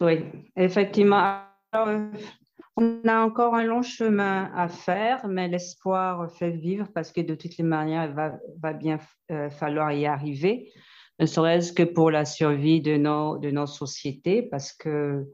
Oui, 0.00 0.24
effectivement. 0.56 1.42
On 2.82 3.06
a 3.06 3.20
encore 3.20 3.54
un 3.54 3.64
long 3.64 3.82
chemin 3.82 4.50
à 4.56 4.66
faire, 4.68 5.28
mais 5.28 5.48
l'espoir 5.48 6.30
fait 6.32 6.50
vivre 6.50 6.88
parce 6.94 7.12
que 7.12 7.20
de 7.20 7.34
toutes 7.34 7.58
les 7.58 7.64
manières, 7.64 8.08
il 8.08 8.14
va, 8.58 8.72
bien 8.72 8.98
euh, 9.30 9.50
falloir 9.50 9.92
y 9.92 10.06
arriver, 10.06 10.72
ne 11.18 11.26
serait-ce 11.26 11.74
que 11.74 11.82
pour 11.82 12.10
la 12.10 12.24
survie 12.24 12.80
de 12.80 12.96
nos, 12.96 13.66
sociétés, 13.66 14.40
parce 14.40 14.72
que 14.72 15.28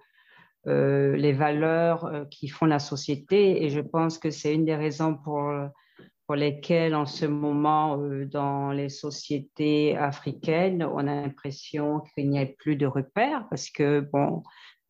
les 0.65 1.33
valeurs 1.33 2.27
qui 2.33 2.49
font 2.49 2.67
la 2.67 2.81
société. 2.81 3.63
Et 3.63 3.71
je 3.71 3.81
pense 3.81 4.19
que 4.19 4.31
c'est 4.31 4.53
une 4.53 4.65
des 4.65 4.75
raisons 4.75 5.15
pour 5.15 6.35
lesquelles, 6.35 6.97
en 6.97 7.07
ce 7.07 7.27
moment, 7.27 7.97
dans 8.27 8.73
les 8.73 8.89
sociétés 8.89 9.97
africaines, 9.97 10.83
on 10.83 10.99
a 10.99 11.23
l'impression 11.23 12.01
qu'il 12.01 12.29
n'y 12.29 12.41
a 12.41 12.47
plus 12.47 12.75
de 12.75 12.87
repères 12.87 13.47
parce 13.49 13.71
que, 13.71 14.01
bon, 14.01 14.43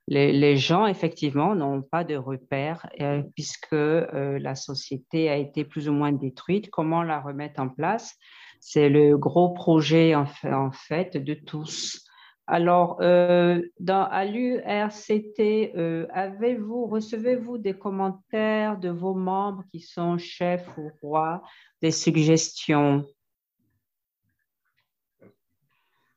les, 0.08 0.56
gens, 0.56 0.86
effectivement, 0.86 1.54
n'ont 1.54 1.82
pas 1.82 2.04
de 2.04 2.14
repères 2.14 2.88
euh, 3.00 3.22
puisque 3.34 3.72
euh, 3.72 4.38
la 4.38 4.54
société 4.54 5.28
a 5.28 5.36
été 5.36 5.64
plus 5.64 5.88
ou 5.88 5.92
moins 5.92 6.12
détruite. 6.12 6.70
Comment 6.70 7.02
la 7.02 7.20
remettre 7.20 7.60
en 7.60 7.68
place? 7.68 8.14
C'est 8.60 8.88
le 8.88 9.16
gros 9.18 9.50
projet, 9.50 10.14
en 10.14 10.70
fait, 10.72 11.16
de 11.16 11.34
tous. 11.34 12.04
Alors, 12.46 12.98
euh, 13.00 13.60
dans, 13.80 14.04
à 14.04 14.24
l'URCT, 14.24 15.74
avez-vous, 16.10 16.86
recevez-vous 16.86 17.58
des 17.58 17.74
commentaires 17.74 18.78
de 18.78 18.88
vos 18.88 19.14
membres 19.14 19.64
qui 19.72 19.80
sont 19.80 20.16
chefs 20.18 20.68
ou 20.78 20.90
rois, 21.02 21.42
des 21.82 21.90
suggestions? 21.90 23.04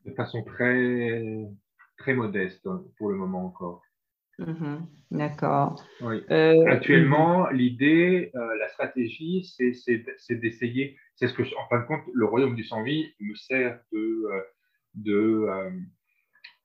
De 0.06 0.12
façon 0.14 0.44
très 0.44 1.50
très 2.00 2.14
modeste 2.14 2.66
hein, 2.66 2.84
pour 2.98 3.10
le 3.10 3.16
moment 3.16 3.46
encore. 3.46 3.84
Mhm. 4.40 4.88
D'accord. 5.12 5.84
Euh, 6.02 6.66
Actuellement, 6.68 7.50
l'idée, 7.50 8.32
euh, 8.36 8.58
la 8.58 8.70
stratégie, 8.70 9.44
c'est 9.44 10.36
d'essayer, 10.36 10.98
c'est 11.16 11.28
ce 11.28 11.34
que, 11.34 11.44
en 11.44 11.68
fin 11.70 11.82
de 11.82 11.86
compte, 11.86 12.02
le 12.14 12.26
royaume 12.26 12.56
du 12.56 12.64
sans-vie 12.64 13.14
me 13.20 13.36
sert 13.36 13.80
de, 13.92 13.98
euh, 13.98 14.42
de, 14.94 15.46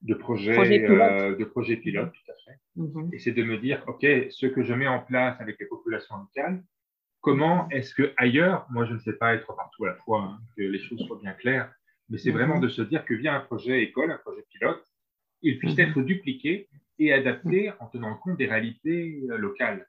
de 0.02 0.14
projet, 0.14 0.52
pilote. 0.52 1.38
de 1.38 1.44
projet 1.44 1.76
pilote, 1.76 2.12
tout 2.12 2.30
à 2.30 2.34
fait. 2.44 2.58
Mhm. 2.76 3.10
Et 3.12 3.18
c'est 3.18 3.32
de 3.32 3.42
me 3.42 3.58
dire, 3.58 3.82
OK, 3.88 4.06
ce 4.30 4.46
que 4.46 4.62
je 4.62 4.72
mets 4.74 4.88
en 4.88 5.00
place 5.00 5.40
avec 5.40 5.58
les 5.58 5.66
populations 5.66 6.16
locales, 6.16 6.62
comment 7.20 7.68
est-ce 7.70 7.94
que 7.94 8.12
ailleurs, 8.18 8.66
moi 8.70 8.84
je 8.84 8.92
ne 8.92 8.98
sais 8.98 9.14
pas 9.14 9.34
être 9.34 9.52
partout 9.56 9.86
à 9.86 9.88
la 9.88 9.96
fois, 9.96 10.20
hein, 10.22 10.38
que 10.56 10.62
les 10.62 10.78
choses 10.78 11.00
soient 11.06 11.18
bien 11.20 11.32
claires, 11.32 11.72
mais 12.10 12.18
c'est 12.18 12.30
vraiment 12.30 12.56
mhm. 12.56 12.62
de 12.62 12.68
se 12.68 12.82
dire 12.82 13.04
que 13.04 13.14
via 13.14 13.34
un 13.34 13.40
projet 13.40 13.82
école, 13.82 14.12
un 14.12 14.18
projet 14.18 14.44
pilote, 14.50 14.84
il 15.44 15.58
puisse 15.58 15.78
être 15.78 16.00
dupliqué 16.02 16.68
et 16.98 17.12
adapté 17.12 17.70
en 17.78 17.86
tenant 17.86 18.16
compte 18.16 18.38
des 18.38 18.46
réalités 18.46 19.22
euh, 19.30 19.36
locales. 19.36 19.86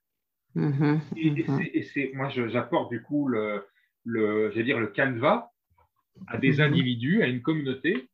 Mhm, 0.54 1.02
et, 1.18 1.84
c'est, 1.84 2.12
moi, 2.14 2.30
j'apporte 2.30 2.90
du 2.90 3.02
coup 3.02 3.28
le, 3.28 3.66
le, 4.04 4.52
dire 4.64 4.80
le 4.80 4.88
canevas 4.88 5.50
à 6.28 6.38
des 6.38 6.54
mhm. 6.54 6.62
individus, 6.62 7.24
à 7.24 7.28
une 7.28 7.42
communauté, 7.42 8.10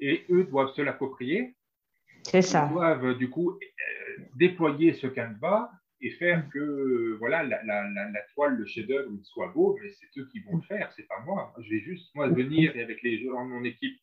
et 0.00 0.24
eux 0.30 0.44
doivent 0.44 0.72
se 0.72 0.82
l'approprier. 0.82 1.54
C'est 2.24 2.42
ça. 2.42 2.66
Ils 2.68 2.74
doivent 2.74 3.16
du 3.18 3.28
coup 3.28 3.50
euh, 3.50 4.22
déployer 4.36 4.94
ce 4.94 5.06
canevas 5.06 5.70
et 6.00 6.10
faire 6.10 6.48
que 6.50 7.16
voilà 7.18 7.42
la, 7.42 7.62
la, 7.64 7.88
la, 7.88 8.20
toile, 8.34 8.56
le 8.56 8.66
chef-d'œuvre 8.66 9.10
soit 9.22 9.48
beau, 9.48 9.78
mais 9.80 9.90
c'est 9.90 10.20
eux 10.20 10.28
qui 10.32 10.40
vont 10.40 10.56
le 10.56 10.62
faire, 10.62 10.92
c'est 10.96 11.06
pas 11.06 11.20
moi. 11.24 11.54
Je 11.62 11.70
vais 11.70 11.80
juste 11.80 12.14
moi 12.14 12.28
venir 12.28 12.76
et 12.76 12.82
avec 12.82 13.02
les 13.02 13.22
gens 13.22 13.44
de 13.44 13.50
mon 13.50 13.64
équipe 13.64 13.98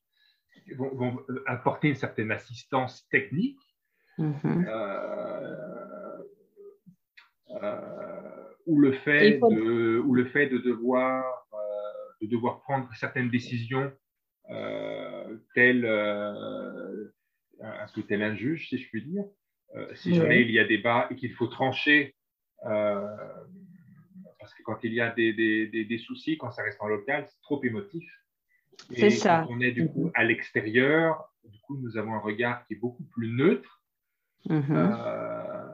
vont, 0.76 1.20
apporter 1.46 1.90
une 1.90 1.96
certaine 1.96 2.32
assistance 2.32 3.08
technique. 3.10 3.60
Mhm. 4.18 4.66
Euh, 4.68 6.18
euh, 7.64 8.54
ou, 8.66 8.80
le 8.80 8.94
fait 8.94 9.40
de, 9.40 10.00
ou 10.00 10.14
le 10.14 10.26
fait 10.26 10.48
de 10.48 10.58
devoir, 10.58 11.26
euh, 11.54 11.58
de 12.22 12.28
devoir 12.28 12.62
prendre 12.62 12.90
certaines 12.96 13.30
décisions 13.30 13.92
tel, 15.56 15.86
un, 17.62 17.86
tel 18.08 18.22
un 18.22 18.36
juge, 18.36 18.68
si 18.70 18.78
je 18.78 18.90
puis 18.90 19.04
dire. 19.04 19.24
si 19.94 20.14
jamais 20.14 20.42
il 20.42 20.52
y 20.52 20.60
a 20.60 20.66
débat 20.66 21.08
et 21.10 21.16
qu'il 21.16 21.32
faut 21.34 21.48
trancher, 21.48 22.16
parce 22.62 24.54
que 24.54 24.64
quand 24.64 24.84
il 24.84 24.94
y 24.94 25.00
a 25.00 25.10
des, 25.12 25.32
des, 25.34 25.86
des 25.86 25.98
soucis, 26.00 26.38
quand 26.38 26.52
ça 26.52 26.64
reste 26.64 26.82
en 26.82 26.88
local, 26.88 27.26
c'est 27.28 27.42
trop 27.42 27.64
émotif. 27.64 28.04
Ça. 29.10 29.46
Quand 29.48 29.54
on 29.54 29.62
est 29.62 29.72
du 29.72 29.88
coup 29.88 30.12
à 30.14 30.24
l'extérieur, 30.24 31.32
du 31.46 31.60
coup, 31.60 31.78
nous 31.78 31.98
avons 31.98 32.14
un 32.14 32.20
regard 32.20 32.66
qui 32.66 32.74
est 32.74 32.78
beaucoup 32.78 33.04
plus 33.04 33.30
neutre. 33.30 33.82
Mhm. 34.50 34.66
Euh, 34.70 35.66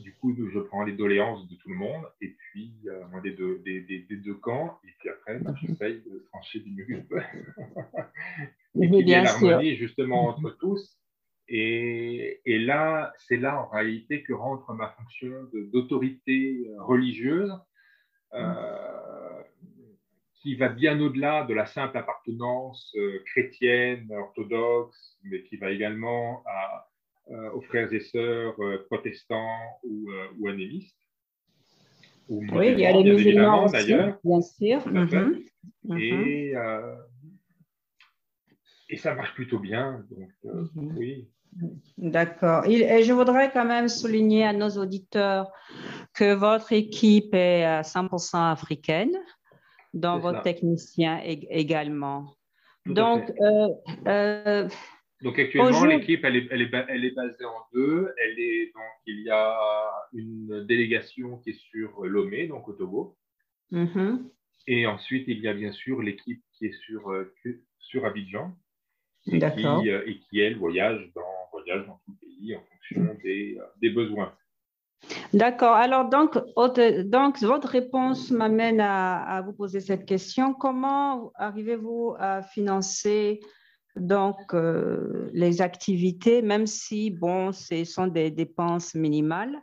du 0.00 0.14
coup, 0.14 0.34
je 0.36 0.58
prends 0.60 0.84
les 0.84 0.92
doléances 0.92 1.48
de 1.48 1.54
tout 1.56 1.70
le 1.70 1.76
monde, 1.76 2.04
et 2.20 2.28
puis 2.28 2.74
euh, 2.86 3.20
des, 3.22 3.32
deux, 3.32 3.58
des, 3.64 3.80
des, 3.80 4.16
deux, 4.16 4.34
camps, 4.34 4.78
et 4.84 4.92
puis 4.98 5.08
après, 5.08 5.38
bah, 5.38 5.52
mhm. 5.52 5.56
j'essaye 5.62 6.02
de 6.02 6.24
trancher 6.30 6.60
du 6.60 6.70
mieux 6.70 7.04
et 8.80 8.90
qu'il 8.90 9.08
y 9.08 9.12
ait 9.12 9.22
l'harmonie 9.22 9.76
justement 9.76 10.28
entre 10.28 10.50
tous. 10.58 10.98
Et, 11.48 12.40
et 12.44 12.58
là, 12.58 13.12
c'est 13.18 13.36
là 13.36 13.60
en 13.62 13.68
réalité 13.68 14.22
que 14.22 14.32
rentre 14.32 14.72
ma 14.74 14.88
fonction 14.88 15.30
d'autorité 15.72 16.66
religieuse. 16.78 17.52
Euh, 18.34 19.42
qui 20.46 20.54
va 20.54 20.68
bien 20.68 21.00
au-delà 21.00 21.42
de 21.42 21.54
la 21.54 21.66
simple 21.66 21.98
appartenance 21.98 22.94
euh, 22.96 23.20
chrétienne, 23.26 24.06
orthodoxe, 24.12 25.18
mais 25.24 25.42
qui 25.42 25.56
va 25.56 25.72
également 25.72 26.44
à, 26.46 26.88
euh, 27.32 27.50
aux 27.50 27.62
frères 27.62 27.92
et 27.92 27.98
sœurs 27.98 28.54
euh, 28.60 28.86
protestants 28.88 29.58
ou, 29.82 30.08
ou 30.38 30.46
animistes. 30.46 30.96
oui, 32.28 32.68
il 32.70 32.78
y 32.78 32.86
a 32.86 32.92
les 32.92 33.02
musulmans 33.02 33.66
d'ailleurs. 33.66 34.20
Bien 34.22 34.40
sûr. 34.40 34.86
Mhm. 34.86 35.42
Mhm. 35.82 35.98
Et, 35.98 36.54
et 38.88 38.96
ça 38.98 39.16
marche 39.16 39.34
plutôt 39.34 39.58
bien. 39.58 40.06
Donc, 40.44 40.68
mhm. 40.76 40.96
oui. 40.96 41.28
D'accord. 41.98 42.66
Et 42.66 43.02
je 43.02 43.12
voudrais 43.12 43.50
quand 43.50 43.64
même 43.64 43.88
souligner 43.88 44.44
à 44.44 44.52
nos 44.52 44.70
auditeurs 44.70 45.50
que 46.14 46.34
votre 46.34 46.72
équipe 46.72 47.34
est 47.34 47.64
à 47.64 47.82
100% 47.82 48.52
africaine 48.52 49.16
dans 49.96 50.18
votre 50.18 50.42
technicien 50.42 51.20
également. 51.22 52.36
Donc, 52.84 53.32
euh, 53.40 53.68
euh, 54.06 54.68
donc 55.22 55.38
actuellement, 55.38 55.84
l'équipe, 55.84 56.24
elle 56.24 56.36
est, 56.36 56.46
elle, 56.50 56.62
est, 56.62 56.70
elle 56.88 57.04
est, 57.04 57.10
basée 57.10 57.44
en 57.44 57.58
deux. 57.72 58.12
Elle 58.22 58.38
est, 58.38 58.66
donc, 58.74 58.84
il 59.06 59.22
y 59.22 59.30
a 59.30 59.58
une 60.12 60.64
délégation 60.66 61.38
qui 61.38 61.50
est 61.50 61.60
sur 61.70 62.04
Lomé, 62.04 62.46
donc 62.46 62.68
au 62.68 62.74
Togo. 62.74 63.16
Mm-hmm. 63.72 64.30
Et 64.68 64.86
ensuite, 64.86 65.24
il 65.26 65.40
y 65.40 65.48
a 65.48 65.54
bien 65.54 65.72
sûr 65.72 66.02
l'équipe 66.02 66.42
qui 66.52 66.66
est 66.66 66.78
sur, 66.84 67.10
euh, 67.10 67.34
sur 67.78 68.04
Abidjan. 68.04 68.54
Et 69.28 69.40
qui, 69.40 69.88
et 69.88 70.20
qui, 70.20 70.38
elle, 70.38 70.56
voyage 70.56 71.10
dans, 71.16 71.22
voyage 71.50 71.84
dans 71.88 72.00
tout 72.04 72.12
le 72.12 72.28
pays 72.28 72.54
en 72.54 72.60
fonction 72.60 73.18
des, 73.24 73.58
des 73.80 73.90
besoins. 73.90 74.32
D'accord. 75.32 75.74
Alors, 75.74 76.08
donc, 76.08 76.36
votre 76.56 77.68
réponse 77.68 78.30
m'amène 78.30 78.80
à, 78.80 79.42
vous 79.44 79.52
poser 79.52 79.80
cette 79.80 80.06
question. 80.06 80.54
Comment 80.54 81.32
arrivez-vous 81.34 82.14
à 82.18 82.42
financer 82.42 83.40
donc 83.96 84.36
euh, 84.52 85.30
les 85.32 85.62
activités, 85.62 86.42
même 86.42 86.66
si, 86.66 87.10
bon, 87.10 87.52
ce 87.52 87.84
sont 87.84 88.06
des 88.06 88.30
dépenses 88.30 88.94
minimales? 88.94 89.58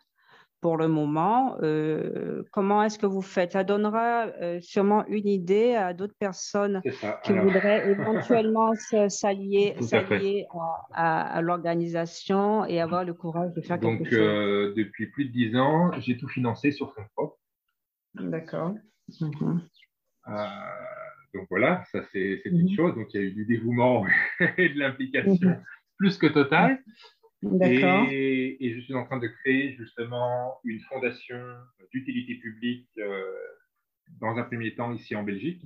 Pour 0.64 0.78
le 0.78 0.88
moment. 0.88 1.58
Euh, 1.62 2.44
comment 2.52 2.84
est-ce 2.84 2.98
que 2.98 3.06
vous 3.06 3.22
faites? 3.22 3.52
Ça 3.52 3.66
donnera 3.66 4.28
euh, 4.28 4.62
sûrement 4.62 5.06
une 5.08 5.28
idée 5.28 5.76
à 5.76 5.94
d'autres 5.94 6.16
personnes 6.18 6.82
qui 7.26 7.34
voudraient 7.34 7.92
éventuellement 7.92 8.72
s'allier 9.10 9.76
à, 10.94 11.42
l'organisation 11.42 12.66
et 12.66 12.80
avoir 12.80 13.04
le 13.04 13.14
courage 13.14 13.52
de 13.54 13.62
faire 13.62 13.78
quelque 13.78 14.06
chose. 14.06 14.14
Donc, 14.14 14.22
euh, 14.22 14.74
depuis 14.78 15.08
plus 15.08 15.26
de 15.26 15.32
dix 15.34 15.54
ans, 15.58 15.92
j'ai 16.00 16.18
tout 16.18 16.30
financé 16.30 16.72
sur 16.72 16.94
fonds 16.94 17.06
propres. 17.14 17.38
D'accord. 18.16 18.74
Mhm. 19.20 19.68
donc 21.34 21.46
voilà, 21.50 21.84
ça 21.92 22.00
c'est 22.14 22.42
une 22.46 22.70
mhm. 22.70 22.76
chose. 22.76 22.96
Donc 22.96 23.14
il 23.14 23.20
y 23.20 23.24
a 23.24 23.28
eu 23.28 23.34
du 23.34 23.46
dévouement 23.46 24.06
et 24.58 24.70
de 24.70 24.80
l'implication 24.80 25.50
mhm. 25.50 25.62
plus 25.98 26.18
que 26.18 26.28
totale. 26.28 26.80
Et, 28.12 28.66
et, 28.66 28.74
je 28.74 28.80
suis 28.82 28.94
en 28.94 29.06
train 29.06 29.18
de 29.18 29.28
créer 29.28 29.76
justement 29.76 30.60
une 30.64 30.80
fondation 30.82 31.40
d'utilité 31.92 32.36
publique 32.36 32.90
euh, 32.98 33.22
dans 34.20 34.38
un 34.38 34.44
premier 34.44 34.76
temps 34.76 34.94
ici 34.94 35.16
en 35.16 35.24
Belgique, 35.24 35.62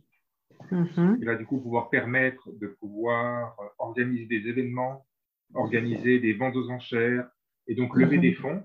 mm-hmm. 0.71 1.19
qui 1.19 1.25
va 1.25 1.35
du 1.35 1.45
coup 1.45 1.59
pouvoir 1.59 1.89
permettre 1.89 2.49
de 2.59 2.67
pouvoir 2.67 3.55
organiser 3.77 4.25
des 4.25 4.47
événements, 4.47 5.05
organiser 5.53 6.19
des 6.19 6.33
ventes 6.33 6.55
aux 6.55 6.69
enchères 6.69 7.29
et 7.67 7.75
donc 7.75 7.95
lever 7.95 8.17
mm-hmm. 8.17 8.21
des 8.21 8.33
fonds, 8.33 8.63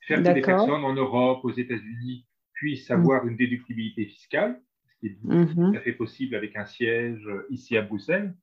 faire 0.00 0.22
que 0.22 0.32
des 0.32 0.40
personnes 0.40 0.84
en 0.84 0.94
Europe, 0.94 1.44
aux 1.44 1.52
États-Unis 1.52 2.26
puissent 2.54 2.90
avoir 2.90 3.26
une 3.26 3.36
déductibilité 3.36 4.06
fiscale, 4.06 4.60
ce 4.86 4.98
qui 4.98 5.06
est 5.06 5.18
mm-hmm. 5.24 5.72
tout 5.72 5.76
à 5.76 5.80
fait 5.80 5.92
possible 5.92 6.34
avec 6.34 6.56
un 6.56 6.66
siège 6.66 7.26
ici 7.48 7.76
à 7.76 7.82
Bruxelles. 7.82 8.34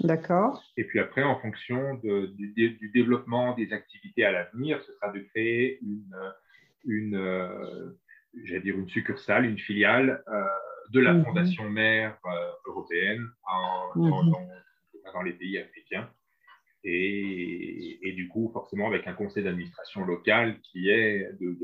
D'accord. 0.00 0.62
Et 0.76 0.84
puis 0.84 0.98
après, 0.98 1.22
en 1.22 1.38
fonction 1.38 1.94
du, 1.94 2.90
développement 2.92 3.54
des 3.54 3.72
activités 3.72 4.24
à 4.24 4.32
l'avenir, 4.32 4.82
ce 4.82 4.92
sera 4.92 5.12
de 5.12 5.20
créer 5.20 5.78
une, 5.82 6.14
une 6.84 7.14
euh, 7.14 7.90
dire 8.34 8.76
une 8.76 8.88
succursale, 8.88 9.44
une 9.44 9.58
filiale 9.58 10.22
euh, 10.28 10.44
de 10.90 11.00
la 11.00 11.12
mhm. 11.12 11.24
Fondation 11.24 11.70
mère 11.70 12.18
euh, 12.26 12.50
européenne 12.66 13.24
en, 13.46 13.98
mhm. 13.98 14.32
dans, 15.12 15.22
les 15.22 15.32
pays 15.32 15.58
africains. 15.58 16.08
et, 16.82 18.12
du 18.16 18.28
coup, 18.28 18.50
forcément, 18.52 18.88
avec 18.88 19.06
un 19.06 19.12
conseil 19.12 19.44
d'administration 19.44 20.04
local 20.04 20.60
qui 20.60 20.90
est 20.90 21.30
de, 21.40 21.56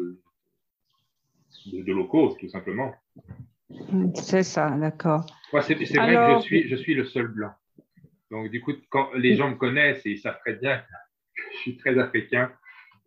de, 1.73 1.83
de, 1.83 1.93
locaux, 1.93 2.37
tout 2.39 2.49
simplement. 2.49 2.95
C'est 4.15 4.45
ça, 4.45 4.71
d'accord. 4.71 5.27
c'est 5.63 5.75
vrai 5.75 6.15
que 6.15 6.41
je 6.41 6.43
suis, 6.43 6.69
je 6.69 6.77
suis 6.77 6.95
le 6.95 7.05
seul 7.05 7.27
blanc. 7.27 7.51
Donc, 8.31 8.51
du 8.51 8.61
coup, 8.61 8.73
quand 8.91 9.13
les 9.15 9.37
gens 9.37 9.51
me 9.51 9.57
connaissent 9.57 10.05
et 10.07 10.11
ils 10.11 10.19
savent 10.19 10.39
très 10.41 10.55
bien 10.55 10.79
que 10.79 11.43
je 11.53 11.59
suis 11.59 11.77
très 11.77 11.99
africain 11.99 12.53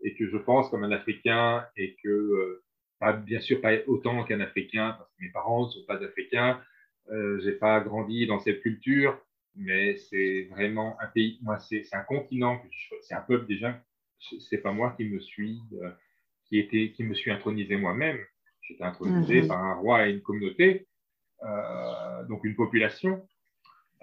et 0.04 0.16
que 0.16 0.28
je 0.28 0.38
pense 0.38 0.70
comme 0.70 0.84
un 0.84 0.92
Africain 0.92 1.66
et 1.78 1.96
que, 2.04 2.10
euh, 2.10 2.64
pas, 3.00 3.14
bien 3.14 3.40
sûr, 3.40 3.62
pas 3.62 3.74
autant 3.88 4.24
qu'un 4.24 4.42
Africain, 4.42 4.96
parce 4.98 5.10
que 5.12 5.24
mes 5.24 5.32
parents 5.32 5.66
ne 5.66 5.72
sont 5.72 5.86
pas 5.88 6.02
africains, 6.04 6.62
euh, 7.12 7.40
je 7.42 7.50
n'ai 7.50 7.56
pas 7.56 7.80
grandi 7.80 8.28
dans 8.28 8.40
cette 8.40 8.62
culture, 8.62 9.18
mais 9.56 9.96
c'est 9.96 10.48
vraiment 10.52 10.98
un 11.02 11.08
pays, 11.08 11.40
moi, 11.42 11.60
c'est 11.60 11.86
un 11.94 12.02
continent, 12.02 12.62
c'est 13.02 13.14
un 13.14 13.22
peuple 13.22 13.46
déjà, 13.46 13.82
c'est 14.40 14.60
pas 14.60 14.72
moi 14.72 14.94
qui 14.98 15.06
me 15.06 15.20
suis, 15.20 15.62
euh, 15.82 15.92
qui, 16.46 16.60
était, 16.60 16.92
qui 16.92 17.04
me 17.04 17.14
suis 17.14 17.32
intronisé 17.32 17.76
moi-même. 17.76 18.20
J'étais 18.62 18.84
intronisé 18.84 19.42
mhm. 19.42 19.48
par 19.48 19.64
un 19.64 19.76
roi 19.76 20.08
et 20.08 20.12
une 20.12 20.22
communauté, 20.22 20.88
euh, 21.44 22.24
donc 22.26 22.44
une 22.46 22.56
population. 22.56 23.28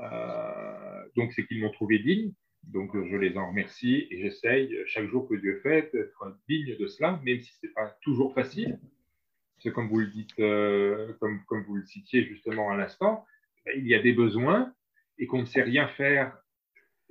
Euh, 0.01 1.05
donc 1.17 1.33
c'est 1.33 1.47
qu'ils 1.47 1.61
m'ont 1.61 1.71
trouvé 1.71 1.99
digne, 1.99 2.33
donc 2.65 2.91
je 2.95 3.17
les 3.17 3.37
en 3.37 3.49
remercie 3.49 4.07
et 4.11 4.23
j'essaye 4.23 4.77
chaque 4.87 5.09
jour 5.09 5.29
que 5.29 5.35
Dieu 5.35 5.61
fait 5.63 5.91
d'être 5.93 6.37
digne 6.49 6.77
de 6.77 6.87
cela, 6.87 7.21
même 7.25 7.41
si 7.41 7.53
ce 7.53 7.67
n'est 7.67 7.73
pas 7.73 7.97
toujours 8.03 8.35
facile. 8.35 8.79
C'est 9.59 9.73
comme 9.73 9.89
vous 9.89 10.01
le 10.01 10.07
dites, 10.07 10.35
comme, 10.35 11.45
comme 11.47 11.65
vous 11.65 11.77
le 11.77 11.85
citiez 11.85 12.25
justement 12.25 12.71
à 12.71 12.77
l'instant, 12.77 13.27
il 13.77 13.87
y 13.87 13.95
a 13.95 14.01
des 14.01 14.13
besoins 14.13 14.73
et 15.19 15.27
qu'on 15.27 15.41
ne 15.41 15.47
sait 15.47 15.63
rien 15.63 15.87
faire, 15.89 16.37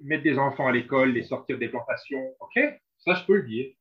mettre 0.02 0.24
des 0.24 0.38
enfants 0.38 0.68
à 0.68 0.72
l'école, 0.72 1.12
les 1.12 1.24
sortir 1.24 1.58
des 1.58 1.70
plantations, 1.70 2.36
ok, 2.40 2.60
ça 2.98 3.14
je 3.14 3.26
peux 3.26 3.36
le 3.38 3.44
dire. 3.44 3.72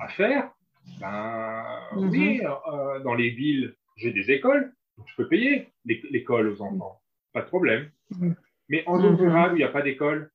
À 0.00 0.08
faire, 0.08 0.52
ben 1.00 1.64
mhm. 1.92 2.10
oui, 2.10 2.40
euh, 2.44 3.00
dans 3.00 3.14
les 3.14 3.30
villes, 3.30 3.74
j'ai 3.96 4.12
des 4.12 4.30
écoles, 4.30 4.72
donc 4.96 5.06
je 5.08 5.16
peux 5.16 5.28
payer 5.28 5.68
l'école 5.84 6.48
aux 6.48 6.62
enfants, 6.62 7.00
pas 7.38 7.44
de 7.44 7.48
problème. 7.48 7.90
Mhm. 8.10 8.36
Mais 8.68 8.82
en 8.86 9.00
zone 9.00 9.12
mhm. 9.12 9.20
rurale 9.20 9.52
où 9.52 9.56
il 9.56 9.60
n'y 9.60 9.64
a 9.64 9.68
pas 9.68 9.82
d'école, 9.82 10.30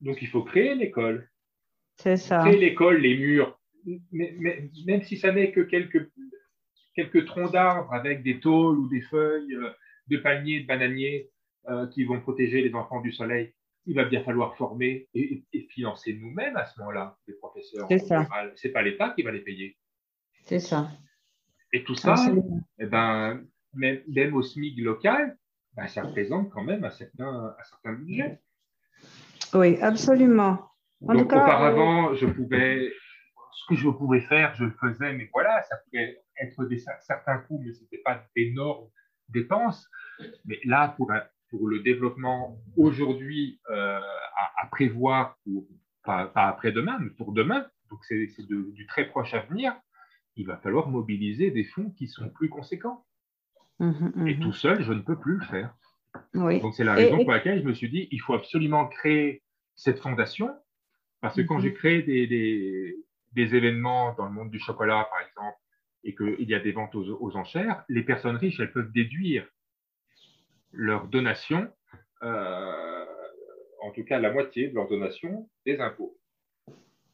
donc 0.00 0.20
il 0.20 0.28
faut 0.28 0.42
créer 0.42 0.74
l'école. 0.74 1.28
C'est 1.96 2.16
ça. 2.16 2.40
Créer 2.40 2.58
l'école, 2.58 2.98
les 2.98 3.16
murs, 3.16 3.58
mais, 4.12 4.36
même 4.86 5.02
si 5.02 5.16
ça 5.16 5.32
n'est 5.32 5.52
que 5.52 5.60
quelques, 5.60 6.10
quelques 6.94 7.26
troncs 7.26 7.52
d'arbres 7.52 7.92
avec 7.92 8.22
des 8.22 8.40
tôles 8.40 8.78
ou 8.78 8.88
des 8.88 9.00
feuilles 9.02 9.54
euh, 9.54 9.70
de 10.08 10.16
palmiers, 10.18 10.60
de 10.60 10.66
bananiers, 10.66 11.30
euh, 11.68 11.86
qui 11.88 12.04
vont 12.04 12.20
protéger 12.20 12.62
les 12.62 12.74
enfants 12.74 13.00
du 13.00 13.12
soleil, 13.12 13.52
il 13.86 13.94
va 13.94 14.04
bien 14.04 14.22
falloir 14.22 14.56
former 14.56 15.08
et, 15.14 15.42
financer 15.70 16.14
nous-mêmes 16.14 16.56
à 16.56 16.64
ce 16.66 16.78
moment-là, 16.80 17.18
les 17.26 17.34
professeurs. 17.34 17.86
C'est 17.88 17.98
ça. 17.98 18.26
C'est 18.56 18.70
pas 18.70 18.82
l'État 18.82 19.10
qui 19.10 19.22
va 19.22 19.30
les 19.30 19.40
payer. 19.40 19.76
C'est 20.44 20.58
ça. 20.58 20.90
Et 21.72 21.84
tout 21.84 21.94
ça, 21.94 22.14
eh 22.78 22.86
ben, 22.86 23.44
même, 23.74 24.34
au 24.34 24.42
SMIC 24.42 24.78
local, 24.78 25.36
ben, 25.74 25.86
ça 25.86 26.02
représente 26.02 26.50
quand 26.50 26.64
même 26.64 26.84
un 26.84 26.90
certain, 26.90 27.54
un 27.58 27.64
certain 27.64 27.92
budget. 27.92 28.40
Oui, 29.54 29.78
absolument. 29.80 30.70
Donc, 31.00 31.32
auparavant, 31.32 32.14
je 32.14 32.26
pouvais, 32.26 32.92
ce 33.52 33.66
que 33.68 33.74
je 33.74 33.88
pouvais 33.88 34.20
faire, 34.20 34.54
je 34.54 34.64
le 34.64 34.74
faisais, 34.80 35.12
mais 35.14 35.28
voilà, 35.32 35.62
ça 35.62 35.76
pouvait 35.78 36.22
être 36.40 36.64
des, 36.66 36.78
certains 37.00 37.38
coûts, 37.38 37.60
mais 37.64 37.72
ce 37.72 37.82
n'était 37.82 38.02
pas 38.04 38.22
d'énormes 38.36 38.88
dépenses. 39.28 39.88
Mais 40.44 40.60
là, 40.64 40.94
pour 40.96 41.10
pour 41.50 41.68
le 41.68 41.80
développement 41.80 42.58
aujourd'hui 42.76 43.60
euh, 43.70 44.00
à, 44.56 44.66
prévoir, 44.70 45.36
pour, 45.44 45.66
pas, 46.04 46.30
après-demain, 46.34 46.98
mais 47.00 47.10
pour 47.10 47.32
demain, 47.32 47.66
donc 47.90 47.98
c'est 48.04 48.28
du 48.46 48.86
très 48.86 49.08
proche 49.08 49.34
avenir, 49.34 49.74
il 50.36 50.46
va 50.46 50.56
falloir 50.58 50.88
mobiliser 50.88 51.50
des 51.50 51.64
fonds 51.64 51.90
qui 51.90 52.06
sont 52.06 52.30
plus 52.30 52.48
conséquents. 52.48 53.04
Mmh, 53.80 54.12
mmh, 54.14 54.28
et 54.28 54.34
mmh. 54.36 54.40
tout 54.40 54.52
seul, 54.52 54.82
je 54.82 54.92
ne 54.92 55.00
peux 55.00 55.18
plus 55.18 55.38
le 55.38 55.44
faire. 55.44 55.74
Donc 56.34 56.74
c'est 56.74 56.84
la 56.84 56.94
raison 56.94 57.16
pour 57.18 57.32
laquelle 57.32 57.60
je 57.60 57.66
me 57.66 57.72
suis 57.72 57.88
dit, 57.88 58.08
il 58.10 58.20
faut 58.20 58.34
absolument 58.34 58.86
créer 58.86 59.42
cette 59.74 59.98
fondation, 59.98 60.54
parce 61.20 61.36
que 61.36 61.40
quand 61.42 61.58
j'ai 61.60 61.72
créé 61.72 62.02
des, 62.02 62.26
des, 62.26 62.96
des, 63.32 63.54
événements 63.54 64.14
dans 64.14 64.26
le 64.26 64.32
monde 64.32 64.50
du 64.50 64.58
chocolat, 64.58 65.08
par 65.10 65.26
exemple, 65.26 65.56
et 66.04 66.14
qu'il 66.14 66.48
y 66.48 66.54
a 66.54 66.60
des 66.60 66.72
ventes 66.72 66.94
aux, 66.94 67.18
aux 67.20 67.36
enchères, 67.36 67.84
les 67.88 68.02
personnes 68.02 68.36
riches, 68.36 68.60
elles 68.60 68.72
peuvent 68.72 68.92
déduire 68.92 69.46
leur 70.72 71.08
donation, 71.08 71.68
euh, 72.22 73.06
en 73.82 73.90
tout 73.92 74.04
cas 74.04 74.18
la 74.18 74.32
moitié 74.32 74.68
de 74.68 74.74
leur 74.74 74.88
donation, 74.88 75.48
des 75.64 75.80
impôts. 75.80 76.16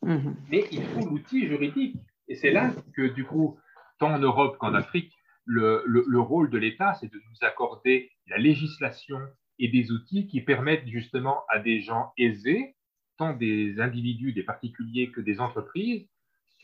Mais 0.02 0.64
il 0.70 0.84
faut 0.84 1.08
l'outil 1.08 1.46
juridique. 1.46 1.96
Et 2.28 2.34
c'est 2.34 2.50
là 2.50 2.72
que, 2.94 3.08
du 3.08 3.24
coup, 3.24 3.58
tant 3.98 4.12
en 4.12 4.18
Europe 4.18 4.56
qu'en 4.58 4.74
Afrique, 4.74 5.15
le, 5.46 5.82
le, 5.86 6.20
rôle 6.20 6.50
de 6.50 6.58
l'État, 6.58 6.94
c'est 6.94 7.10
de 7.10 7.18
nous 7.18 7.46
accorder 7.46 8.10
la 8.26 8.36
législation 8.36 9.20
et 9.58 9.68
des 9.68 9.90
outils 9.92 10.26
qui 10.26 10.40
permettent 10.40 10.86
justement 10.86 11.44
à 11.48 11.60
des 11.60 11.80
gens 11.80 12.12
aisés, 12.18 12.74
tant 13.16 13.32
des 13.32 13.80
individus, 13.80 14.32
des 14.32 14.42
particuliers 14.42 15.10
que 15.10 15.20
des 15.20 15.40
entreprises, 15.40 16.06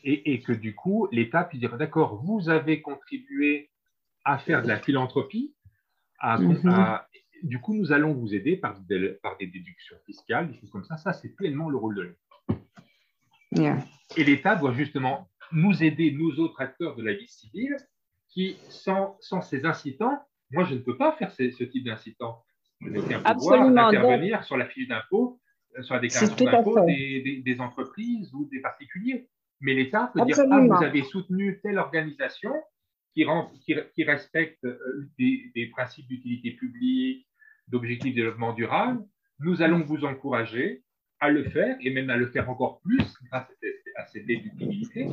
et, 0.03 0.33
et 0.33 0.41
que 0.41 0.51
du 0.51 0.75
coup, 0.75 1.07
l'État 1.11 1.45
puisse 1.45 1.61
dire, 1.61 1.77
d'accord, 1.77 2.21
vous 2.23 2.49
avez 2.49 2.81
contribué 2.81 3.71
à 4.25 4.37
faire 4.37 4.61
de 4.61 4.67
la 4.67 4.79
philanthropie, 4.79 5.55
Mhm. 6.23 6.99
du 7.43 7.59
coup, 7.59 7.73
nous 7.73 7.91
allons 7.91 8.13
vous 8.13 8.33
aider 8.33 8.55
par 8.55 8.79
des, 8.79 9.09
par 9.21 9.37
des 9.37 9.47
déductions 9.47 9.97
fiscales, 10.05 10.51
des 10.51 10.57
choses 10.59 10.71
comme 10.71 10.85
ça. 10.85 10.97
Ça, 10.97 11.13
c'est 11.13 11.35
pleinement 11.35 11.69
le 11.69 11.77
rôle 11.77 11.95
de 11.95 12.01
l'État. 12.01 12.19
Et 14.15 14.23
l'État 14.23 14.55
doit 14.55 14.73
justement 14.73 15.29
nous 15.51 15.83
aider, 15.83 16.11
nous 16.11 16.39
autres 16.39 16.59
acteurs 16.61 16.95
de 16.95 17.03
la 17.03 17.13
vie 17.13 17.27
civile, 17.27 17.75
qui, 18.33 18.57
sans, 18.69 19.15
sans 19.19 19.41
ces 19.41 19.65
incitants, 19.65 20.19
moi, 20.51 20.63
je 20.65 20.75
ne 20.75 20.79
peux 20.79 20.97
pas 20.97 21.13
faire 21.13 21.31
ce, 21.31 21.63
type 21.63 21.85
d'incitant. 21.85 22.43
Je 22.81 22.89
n'ai 22.89 22.99
aucun 22.99 23.21
pouvoir 23.33 23.71
d'intervenir 23.71 24.43
sur 24.43 24.57
la 24.57 24.67
fiche 24.67 24.87
d'impôt, 24.87 25.39
euh, 25.77 25.83
sur 25.83 25.95
la 25.95 26.01
déclaration 26.01 26.45
d'impôt 26.45 26.85
des, 26.85 27.41
des, 27.43 27.59
entreprises 27.59 28.33
ou 28.33 28.47
des 28.51 28.59
particuliers. 28.59 29.29
Mais 29.61 29.73
l'État 29.73 30.11
peut 30.13 30.25
dire, 30.25 30.37
ah, 30.51 30.59
vous 30.59 30.83
avez 30.83 31.03
soutenu 31.03 31.59
telle 31.63 31.77
organisation, 31.77 32.53
qui, 33.13 33.25
qui, 33.93 34.03
respectent 34.03 34.65
euh, 34.65 35.09
des, 35.17 35.69
principes 35.71 36.07
d'utilité 36.07 36.51
publique, 36.51 37.27
d'objectifs 37.67 38.13
de 38.13 38.21
développement 38.21 38.53
durable, 38.53 39.03
nous 39.39 39.61
allons 39.61 39.81
vous 39.81 40.05
encourager 40.05 40.83
à 41.19 41.29
le 41.29 41.43
faire 41.49 41.77
et 41.79 41.91
même 41.91 42.09
à 42.09 42.17
le 42.17 42.27
faire 42.27 42.49
encore 42.49 42.81
plus 42.81 43.15
grâce 43.29 43.47
à 43.95 44.05
cette 44.07 44.25
déductibilité. 44.25 45.07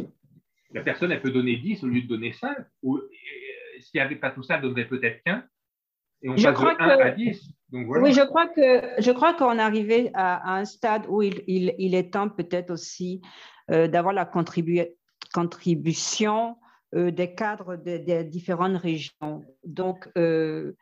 La 0.72 0.82
personne, 0.82 1.10
elle 1.12 1.20
peut 1.20 1.32
donner 1.32 1.56
10 1.56 1.82
au 1.84 1.88
lieu 1.88 2.02
de 2.02 2.06
donner 2.06 2.32
5. 2.32 2.56
Ou, 2.82 2.96
euh, 2.96 3.10
s'il 3.80 3.98
n'y 3.98 4.00
avait 4.00 4.16
pas 4.16 4.30
tout 4.30 4.42
ça, 4.42 4.56
elle 4.56 4.62
donnerait 4.62 4.88
peut-être 4.88 5.22
qu'un. 5.24 5.44
Et 6.22 6.28
on 6.28 6.34
passe 6.34 6.42
de 6.42 6.82
1 6.82 6.88
à 6.98 7.10
10. 7.10 7.52
Donc, 7.70 7.86
voilà. 7.86 8.04
Oui, 8.04 8.12
je 8.12 8.20
crois 8.22 8.48
que 8.48 8.82
je 8.98 9.10
crois 9.10 9.34
qu'on 9.34 9.58
est 9.58 9.62
arrivé 9.62 10.10
à, 10.14 10.56
un 10.56 10.64
stade 10.64 11.06
où 11.08 11.22
il, 11.22 11.42
il, 11.46 11.94
est 11.94 12.12
temps 12.12 12.28
peut-être 12.28 12.70
aussi 12.70 13.20
euh, 13.70 13.88
d'avoir 13.88 14.12
la 14.12 14.26
contribution 15.32 16.56
euh, 16.94 17.10
des 17.12 17.34
cadres 17.34 17.76
des 17.76 18.24
différentes 18.24 18.76
régions. 18.76 19.44
Donc, 19.64 20.08
euh, 20.18 20.72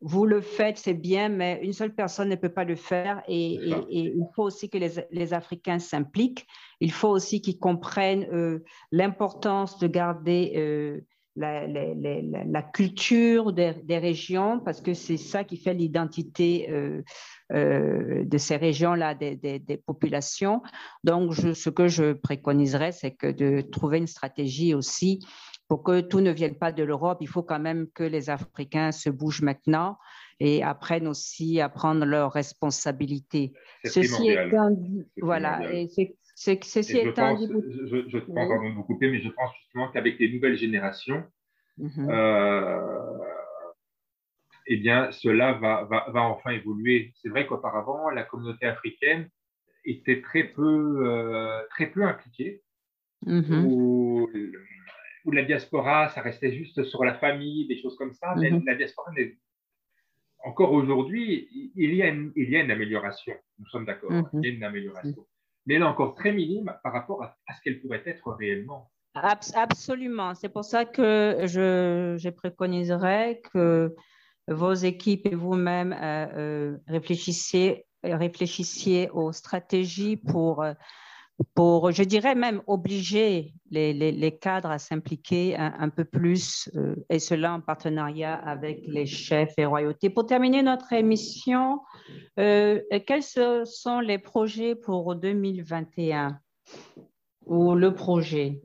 vous 0.00 0.26
le 0.26 0.40
faites, 0.40 0.78
c'est 0.78 0.94
bien, 0.94 1.28
mais 1.28 1.58
une 1.62 1.72
seule 1.72 1.94
personne 1.94 2.28
ne 2.28 2.36
peut 2.36 2.48
pas 2.48 2.64
le 2.64 2.76
faire 2.76 3.22
et, 3.26 3.58
il 3.90 4.26
faut 4.34 4.44
aussi 4.44 4.70
que 4.70 4.78
les, 4.78 5.34
Africains 5.34 5.78
s'impliquent. 5.78 6.46
Il 6.80 6.92
faut 6.92 7.08
aussi 7.08 7.40
qu'ils 7.40 7.58
comprennent 7.58 8.26
euh, 8.32 8.64
l'importance 8.92 9.78
de 9.78 9.88
garder 9.88 11.02
la, 11.34 12.62
culture 12.62 13.52
des, 13.52 13.98
régions 13.98 14.60
parce 14.60 14.80
que 14.80 14.94
c'est 14.94 15.16
ça 15.16 15.44
qui 15.44 15.56
fait 15.56 15.74
l'identité 15.74 16.68
de 17.50 18.38
ces 18.38 18.56
régions-là, 18.56 19.14
des, 19.14 19.82
populations. 19.84 20.62
Donc, 21.02 21.34
ce 21.34 21.70
que 21.70 21.88
je 21.88 22.12
préconiserais, 22.12 22.92
c'est 22.92 23.12
que 23.12 23.30
de 23.30 23.62
trouver 23.62 23.98
une 23.98 24.06
stratégie 24.06 24.74
aussi 24.74 25.20
pour 25.68 25.82
que 25.82 26.00
tout 26.00 26.20
ne 26.20 26.30
vienne 26.30 26.56
pas 26.56 26.72
de 26.72 26.82
l'Europe, 26.82 27.18
il 27.20 27.28
faut 27.28 27.42
quand 27.42 27.60
même 27.60 27.88
que 27.94 28.02
les 28.02 28.30
Africains 28.30 28.90
se 28.90 29.10
bougent 29.10 29.42
maintenant 29.42 29.98
et 30.40 30.62
apprennent 30.62 31.06
aussi 31.06 31.60
à 31.60 31.68
prendre 31.68 32.06
leurs 32.06 32.32
responsabilités. 32.32 33.52
Ceci 33.84 34.30
étant 34.30 34.74
voilà, 35.20 35.60
et 35.72 35.88
ceci 36.34 36.98
étant 36.98 37.36
je, 37.36 37.86
je, 37.86 38.08
je 38.08 38.18
pense, 38.18 38.48
de 38.48 38.74
vous 38.74 38.82
couper, 38.84 39.10
mais 39.10 39.20
je 39.20 39.28
pense 39.28 39.50
justement 39.60 39.90
qu'avec 39.90 40.18
les 40.18 40.32
nouvelles 40.32 40.56
générations, 40.56 41.22
euh, 41.78 43.18
eh 44.66 44.76
bien, 44.78 45.10
cela 45.12 45.52
va, 45.52 45.84
va, 45.84 46.06
va 46.10 46.22
enfin 46.22 46.50
évoluer. 46.50 47.12
C'est 47.16 47.28
vrai 47.28 47.46
qu'auparavant, 47.46 48.10
la 48.10 48.22
communauté 48.22 48.66
africaine 48.66 49.28
était 49.84 50.22
très 50.22 50.44
peu, 50.44 51.06
euh, 51.06 51.60
très 51.70 51.86
peu 51.86 52.04
impliquée. 52.04 52.62
Mhm 53.26 53.66
où 53.66 54.30
la 55.26 55.42
diaspora, 55.42 56.08
ça 56.08 56.22
restait 56.22 56.52
juste 56.52 56.84
sur 56.84 57.04
la 57.04 57.14
famille, 57.14 57.66
des 57.66 57.78
choses 57.80 57.96
comme 57.96 58.12
ça. 58.12 58.34
Mais 58.36 58.50
mhm. 58.50 58.64
la 58.66 58.74
diaspora, 58.74 59.12
encore 60.44 60.72
aujourd'hui, 60.72 61.72
il, 61.74 61.94
y 61.94 62.02
a 62.02 62.08
une, 62.08 62.32
il 62.36 62.50
y 62.50 62.56
a 62.56 62.62
une 62.62 62.70
amélioration. 62.70 63.34
Nous 63.58 63.66
sommes 63.66 63.84
d'accord, 63.84 64.12
hein. 64.12 64.28
il 64.34 64.44
y 64.44 64.46
a 64.46 64.54
une 64.54 64.64
amélioration. 64.64 65.26
mais 65.66 65.74
elle 65.74 65.82
est 65.82 65.84
encore 65.84 66.14
très 66.14 66.32
minime 66.32 66.72
par 66.82 66.92
rapport 66.92 67.22
à, 67.22 67.36
ce 67.54 67.60
qu'elle 67.62 67.80
pourrait 67.80 68.02
être 68.06 68.30
réellement. 68.32 68.90
Absolument. 69.14 70.34
C'est 70.34 70.48
pour 70.48 70.64
ça 70.64 70.84
que 70.84 71.40
je, 71.44 72.16
je, 72.18 72.28
préconiserais 72.28 73.40
que 73.52 73.94
vos 74.46 74.74
équipes 74.74 75.26
et 75.26 75.34
vous-même 75.34 75.92
euh, 75.92 76.26
euh, 76.36 76.76
réfléchissiez, 76.86 77.86
réfléchissiez 78.04 79.10
aux 79.10 79.32
stratégies 79.32 80.16
pour 80.16 80.64
pour, 81.54 81.92
je 81.92 82.02
dirais 82.02 82.34
même, 82.34 82.62
obliger 82.66 83.52
les, 83.70 83.92
les, 83.92 84.38
cadres 84.38 84.70
à 84.70 84.78
s'impliquer 84.78 85.56
un, 85.56 85.88
peu 85.88 86.04
plus, 86.04 86.70
euh, 86.74 86.96
et 87.10 87.18
cela 87.18 87.54
en 87.54 87.60
partenariat 87.60 88.34
avec 88.34 88.80
les 88.86 89.06
chefs 89.06 89.54
et 89.56 89.64
royautés. 89.64 90.10
Pour 90.10 90.26
terminer 90.26 90.62
notre 90.62 90.92
émission, 90.92 91.80
euh, 92.38 92.80
quels 93.06 93.22
sont 93.22 94.00
les 94.00 94.18
projets 94.18 94.74
pour 94.74 95.14
2021 95.14 96.38
ou 97.46 97.74
le 97.74 97.94
projet? 97.94 98.60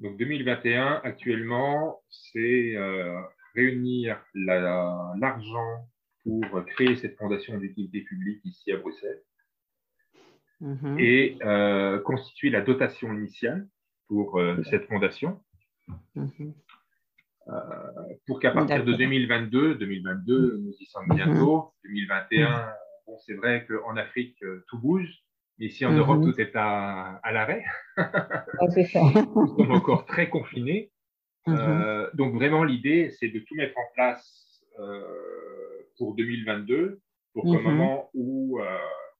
Donc 0.00 0.16
2021, 0.16 1.00
actuellement, 1.04 2.00
c'est 2.08 2.74
euh, 2.76 3.20
réunir 3.54 4.20
l'argent 4.34 5.86
pour 6.24 6.64
créer 6.66 6.96
cette 6.96 7.16
fondation 7.16 7.58
d'utilité 7.58 8.02
publique 8.02 8.40
ici 8.44 8.72
à 8.72 8.76
Bruxelles. 8.76 9.22
Mhm. 10.60 10.98
et 10.98 11.38
euh, 11.44 12.00
constituer 12.00 12.50
la 12.50 12.62
dotation 12.62 13.12
initiale 13.12 13.68
pour 14.08 14.40
euh, 14.40 14.60
cette 14.64 14.86
fondation. 14.86 15.40
Mhm. 16.16 16.52
Euh, 17.46 17.52
pour 18.26 18.40
qu'à 18.40 18.50
partir 18.50 18.84
de 18.84 18.92
2022, 18.92 19.76
2022, 19.76 20.58
nous 20.58 20.74
y 20.78 20.84
sommes 20.86 21.08
bientôt, 21.14 21.72
2021, 21.84 22.50
mhm. 22.50 22.72
bon, 23.06 23.18
c'est 23.24 23.34
vrai 23.34 23.66
qu'en 23.66 23.96
Afrique, 23.96 24.36
tout 24.66 24.78
bouge, 24.78 25.08
mais 25.58 25.66
ici 25.66 25.86
en 25.86 25.92
Europe, 25.92 26.22
tout 26.22 26.38
est 26.40 26.54
à, 26.56 27.20
à 27.22 27.32
l'arrêt. 27.32 27.64
nous 27.96 29.56
sommes 29.56 29.70
encore 29.70 30.06
très 30.06 30.28
confinés. 30.28 30.90
donc 31.46 32.34
vraiment, 32.34 32.64
l'idée, 32.64 33.10
c'est 33.18 33.28
de 33.28 33.38
tout 33.38 33.54
mettre 33.54 33.78
en 33.78 33.94
place 33.94 34.60
pour 35.96 36.14
2022, 36.16 37.00
pour 37.32 37.44
qu'au 37.44 37.60
moment 37.60 38.10
où, 38.12 38.60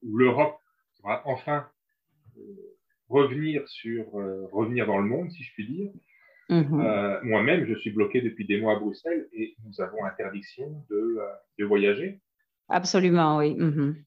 où 0.02 0.16
l'Europe 0.16 0.57
enfin 1.02 1.66
euh, 2.36 2.42
revenir, 3.08 3.66
sur, 3.68 4.04
euh, 4.18 4.46
revenir 4.52 4.86
dans 4.86 4.98
le 4.98 5.06
monde, 5.06 5.30
si 5.30 5.42
je 5.42 5.52
puis 5.54 5.66
dire. 5.66 5.90
Mhm. 6.50 6.80
Euh, 6.80 7.20
moi-même, 7.22 7.66
je 7.66 7.74
suis 7.74 7.90
bloqué 7.90 8.20
depuis 8.20 8.46
des 8.46 8.60
mois 8.60 8.76
à 8.76 8.78
Bruxelles 8.78 9.28
et 9.32 9.54
nous 9.64 9.80
avons 9.80 10.04
interdiction 10.04 10.84
de, 10.90 11.18
de 11.58 11.64
voyager. 11.64 12.20
Absolument, 12.68 13.38
oui. 13.38 13.54
Mhm. 13.54 14.04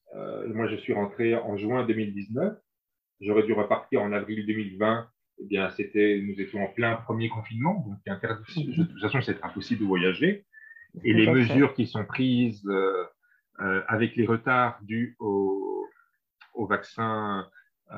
moi, 0.54 0.68
je 0.68 0.76
suis 0.76 0.92
rentré 0.92 1.34
en 1.34 1.56
juin 1.56 1.84
2019. 1.84 2.56
J'aurais 3.20 3.42
dû 3.44 3.52
repartir 3.52 4.02
en 4.02 4.12
avril 4.12 4.46
2020. 4.46 5.08
Eh 5.40 5.44
bien, 5.46 5.70
c'était, 5.70 6.20
nous 6.24 6.40
étions 6.40 6.62
en 6.62 6.68
plein 6.68 6.94
premier 6.96 7.28
confinement, 7.28 7.84
donc 7.86 7.98
interdiction, 8.06 8.62
mhm. 8.62 8.76
de 8.76 8.84
toute 8.84 9.00
façon, 9.00 9.20
c'est 9.20 9.42
impossible 9.42 9.80
de 9.80 9.86
voyager. 9.86 10.44
Et 11.02 11.12
les 11.12 11.28
mesures 11.28 11.74
qui 11.74 11.86
sont 11.86 12.04
prises 12.04 12.68
avec 13.58 14.14
les 14.14 14.26
retards 14.26 14.78
dus 14.82 15.16
au, 15.18 15.71
au 16.54 16.66
vaccin, 16.66 17.46
euh, 17.92 17.96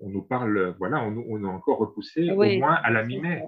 on 0.00 0.08
nous 0.08 0.22
parle, 0.22 0.74
voilà, 0.78 1.02
on, 1.02 1.24
on 1.28 1.44
a 1.44 1.48
encore 1.48 1.78
repoussé 1.78 2.30
au 2.30 2.36
moins 2.36 2.74
à 2.74 2.90
la 2.90 3.04
mi-mai. 3.04 3.44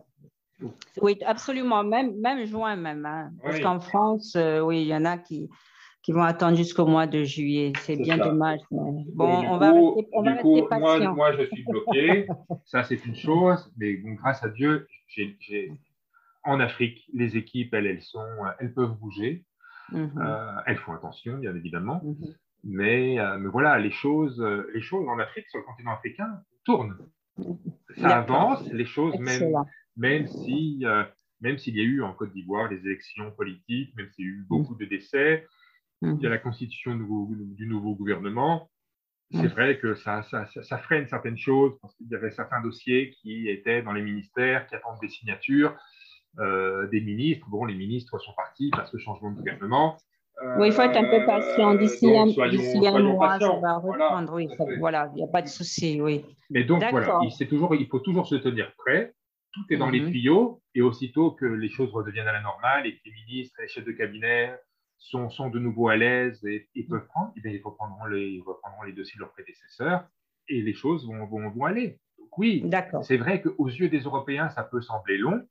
Oui, 1.01 1.19
absolument, 1.25 1.85
même, 1.85 2.19
même 2.21 2.45
juin 2.45 2.77
même. 2.77 3.07
Hein. 3.07 3.33
Parce 3.43 3.61
qu'en 3.61 3.81
France, 3.81 4.35
euh, 4.37 4.61
oui, 4.61 4.83
il 4.83 4.88
y 4.88 4.95
en 4.95 5.05
a 5.05 5.16
qui, 5.16 5.49
qui 6.03 6.12
vont 6.12 6.23
attendre 6.23 6.57
jusqu'au 6.57 6.87
mois 6.87 7.07
de 7.07 7.25
juillet. 7.25 7.73
C'est 7.81 7.97
bien 7.97 8.19
dommage. 8.19 8.61
Bon, 8.71 8.99
on, 9.19 9.59
va 9.59 9.73
rester, 9.73 10.09
on 10.12 10.23
va 10.23 10.33
coup, 10.35 10.69
moi, 10.71 10.99
moi, 11.14 11.33
je 11.33 11.45
suis 11.47 11.64
bloqué. 11.64 12.27
Ça, 12.66 12.83
c'est 12.83 13.05
une 13.07 13.16
chose. 13.16 13.73
Mais 13.77 13.95
grâce 13.95 14.43
à 14.43 14.49
Dieu, 14.49 14.87
en 16.45 16.61
Afrique, 16.61 17.09
les 17.14 17.37
équipes, 17.37 17.75
elles, 17.75 17.87
elles, 17.87 18.03
sont, 18.03 18.27
elles 18.59 18.75
peuvent 18.75 18.97
bouger. 18.99 19.45
Mhm. 19.93 20.12
Euh, 20.19 20.61
elles 20.66 20.79
font 20.79 20.93
attention, 20.93 21.38
bien 21.38 21.55
évidemment. 21.55 22.01
Mhm. 22.05 22.35
Mais, 22.64 23.18
euh, 23.18 23.38
mais, 23.38 23.49
voilà, 23.49 23.79
les 23.79 23.90
choses, 23.90 24.40
euh, 24.40 24.70
les 24.75 24.83
choses 24.83 25.09
en 25.09 25.18
Afrique, 25.18 25.49
sur 25.49 25.59
le 25.59 25.64
continent 25.64 25.92
africain, 25.92 26.42
tournent. 26.64 26.96
Ça 27.96 28.18
avance, 28.18 28.70
les 28.70 28.85
choses, 28.85 29.18
même, 29.18 29.55
même 29.96 30.27
si, 30.27 30.81
euh, 30.85 31.05
même 31.40 31.59
s'il 31.59 31.77
y 31.77 31.81
a 31.81 31.85
eu 31.85 32.03
en 32.03 32.12
Côte 32.12 32.33
d'Ivoire 32.33 32.68
des 32.68 32.79
élections 32.85 33.31
politiques, 33.33 33.94
même 33.96 34.11
s'il 34.12 34.27
y 34.27 34.29
a 34.29 34.33
eu 34.33 34.46
beaucoup 34.49 34.75
de 34.75 34.85
décès, 34.85 35.46
il 36.03 36.20
y 36.20 36.27
a 36.27 36.31
la 36.31 36.38
constitution 36.38 36.96
du 36.96 37.66
nouveau 37.66 37.94
gouvernement. 37.94 38.70
C'est 39.33 39.49
vrai 39.49 39.79
que 39.79 39.94
ça, 39.94 40.23
ça, 40.25 40.46
ça, 40.46 40.79
freine 40.79 41.07
certaines 41.07 41.37
choses 41.37 41.79
parce 41.81 41.94
qu'il 41.96 42.09
y 42.09 42.14
avait 42.14 42.31
certains 42.31 42.61
dossiers 42.62 43.11
qui 43.11 43.49
étaient 43.49 43.83
dans 43.83 43.92
les 43.92 44.03
ministères, 44.03 44.66
qui 44.66 44.75
attendent 44.75 44.99
des 45.01 45.09
signatures 45.09 45.77
des 46.38 47.01
ministres. 47.01 47.46
Bon, 47.49 47.64
les 47.64 47.75
ministres 47.75 48.18
sont 48.18 48.33
partis 48.35 48.70
parce 48.70 48.90
que 48.90 48.99
changement 48.99 49.31
de 49.31 49.37
gouvernement 49.37 49.99
oui, 50.59 50.68
il 50.68 50.72
faut 50.72 50.83
être 50.83 50.96
un 50.96 51.05
peu 51.05 51.24
patient. 51.26 51.74
D'ici 51.74 52.07
un, 52.16 52.26
mois, 52.26 53.38
ça 53.38 53.59
va 53.61 53.79
reprendre. 53.79 54.35
oui, 54.35 54.48
voilà, 54.79 55.11
il 55.14 55.16
n'y 55.16 55.22
a 55.22 55.26
pas 55.26 55.42
de 55.42 55.48
souci. 55.48 56.00
Oui. 56.00 56.24
Mais 56.50 56.64
donc, 56.64 56.83
voilà, 56.90 57.20
il, 57.22 57.48
toujours, 57.48 57.74
il 57.74 57.87
faut 57.87 58.00
toujours 58.00 58.26
se 58.26 58.37
tenir 58.37 58.72
prêt. 58.76 59.14
Tout 59.53 59.64
est 59.70 59.76
dans 59.76 59.90
les 59.90 60.00
mhm. 60.00 60.11
tuyaux. 60.11 60.62
Et 60.74 60.83
aussitôt 60.83 61.33
que 61.33 61.44
les 61.44 61.68
choses 61.68 61.90
redeviennent 61.92 62.29
à 62.29 62.33
la 62.33 62.42
normale 62.42 62.87
et 62.87 62.94
que 62.94 63.00
les 63.05 63.12
ministres 63.12 63.59
et 63.59 63.62
les 63.62 63.68
chefs 63.68 63.85
de 63.85 63.92
cabinet 63.92 64.55
sont, 64.98 65.29
sont 65.31 65.50
de 65.50 65.59
nouveau 65.59 65.88
à 65.88 65.96
l'aise 65.96 66.44
et, 66.44 66.68
peuvent 66.88 67.07
prendre, 67.07 67.33
eh 67.37 67.50
ils, 67.50 67.62
reprendront 67.62 68.05
les, 68.05 68.29
ils 68.29 68.42
reprendront 68.42 68.83
les 68.85 68.92
dossiers 68.92 69.16
de 69.16 69.20
leurs 69.20 69.33
prédécesseurs 69.33 70.05
et 70.48 70.62
les 70.62 70.74
choses 70.74 71.07
vont, 71.07 71.26
vont, 71.26 71.50
vont 71.50 71.64
aller. 71.64 71.98
Donc, 72.18 72.38
oui, 72.38 72.64
c'est 73.03 73.16
vrai 73.16 73.40
qu'aux 73.42 73.68
yeux 73.68 73.88
des 73.88 74.00
Européens, 74.00 74.50
ça 74.50 74.62
peut 74.62 74.81
sembler 74.81 75.18
long. 75.18 75.42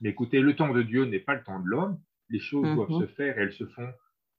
Mais 0.00 0.10
écoutez, 0.10 0.40
le 0.40 0.54
temps 0.54 0.72
de 0.72 0.82
Dieu 0.82 1.04
n'est 1.04 1.20
pas 1.20 1.34
le 1.34 1.42
temps 1.42 1.58
de 1.58 1.66
l'homme. 1.66 1.98
Les 2.28 2.38
choses 2.38 2.66
doivent 2.74 2.90
mhm. 2.90 3.00
se 3.00 3.06
faire 3.06 3.38
et 3.38 3.42
elles 3.42 3.52
se 3.52 3.66
font 3.66 3.88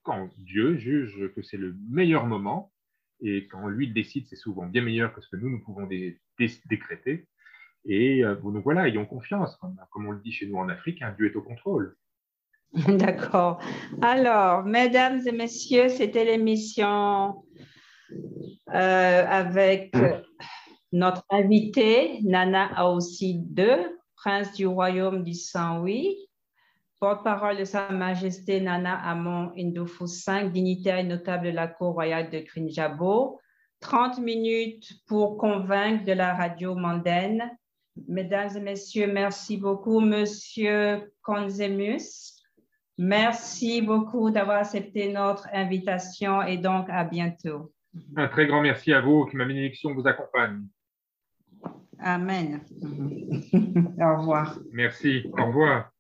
quand 0.03 0.29
Dieu 0.37 0.77
juge 0.77 1.31
que 1.35 1.41
c'est 1.41 1.57
le 1.57 1.75
meilleur 1.89 2.25
moment, 2.25 2.71
et 3.21 3.47
quand 3.47 3.67
lui 3.69 3.91
décide, 3.91 4.27
c'est 4.27 4.35
souvent 4.35 4.65
bien 4.65 4.81
meilleur 4.81 5.13
que 5.13 5.21
ce 5.21 5.29
que 5.29 5.37
nous, 5.37 5.49
nous 5.49 5.63
pouvons 5.63 5.87
décréter. 5.87 7.27
Et 7.85 8.23
euh, 8.23 8.35
donc 8.35 8.63
voilà, 8.63 8.87
ayons 8.87 9.05
confiance. 9.05 9.57
Comme, 9.57 10.07
on 10.07 10.11
le 10.11 10.19
dit 10.19 10.31
chez 10.31 10.45
nous 10.45 10.57
en 10.57 10.69
Afrique, 10.69 11.01
un 11.01 11.11
Dieu 11.13 11.31
est 11.31 11.35
au 11.35 11.41
contrôle. 11.41 11.95
D'accord. 12.87 13.61
Alors, 14.01 14.63
mesdames 14.63 15.21
et 15.25 15.31
messieurs, 15.31 15.89
c'était 15.89 16.25
l'émission 16.25 17.45
euh, 18.73 19.25
avec 19.27 19.95
notre 20.91 21.23
invité, 21.29 22.19
Nana 22.23 22.65
Aossi 22.75 23.45
II, 23.57 23.87
prince 24.15 24.53
du 24.53 24.65
royaume 24.67 25.23
du 25.23 25.33
Saint-Louis 25.33 26.17
porte-parole 27.03 27.57
de 27.57 27.65
Sa 27.65 27.89
Majesté 27.89 28.61
Nana 28.61 28.95
Amon 28.95 29.51
Indoufou 29.57 30.05
V, 30.05 30.49
dignitaire 30.51 30.99
et 30.99 31.03
notable 31.03 31.47
de 31.47 31.51
la 31.51 31.67
Cour 31.67 31.95
royale 31.95 32.29
de 32.29 32.39
Krinjabo. 32.39 33.41
30 33.81 34.19
minutes 34.19 34.89
pour 35.05 35.37
convaincre 35.37 36.05
de 36.05 36.13
la 36.13 36.33
radio 36.33 36.75
mondaine. 36.75 37.43
Mesdames 38.07 38.55
et 38.55 38.61
messieurs, 38.61 39.11
merci 39.11 39.57
beaucoup. 39.57 39.99
Monsieur 39.99 41.11
Konzemus, 41.23 42.41
merci 42.97 43.81
beaucoup 43.81 44.31
d'avoir 44.31 44.59
accepté 44.59 45.11
notre 45.11 45.49
invitation 45.51 46.41
et 46.41 46.57
donc 46.57 46.85
à 46.89 47.03
bientôt. 47.03 47.73
Un 48.15 48.29
très 48.29 48.47
grand 48.47 48.61
merci 48.61 48.93
à 48.93 49.01
vous, 49.01 49.25
que 49.25 49.35
ma 49.35 49.43
bénédiction 49.43 49.93
vous 49.93 50.07
accompagne. 50.07 50.61
Amen. 51.99 52.61
au 53.53 54.19
revoir. 54.19 54.57
Merci. 54.71 55.29
Au 55.37 55.47
revoir. 55.47 55.92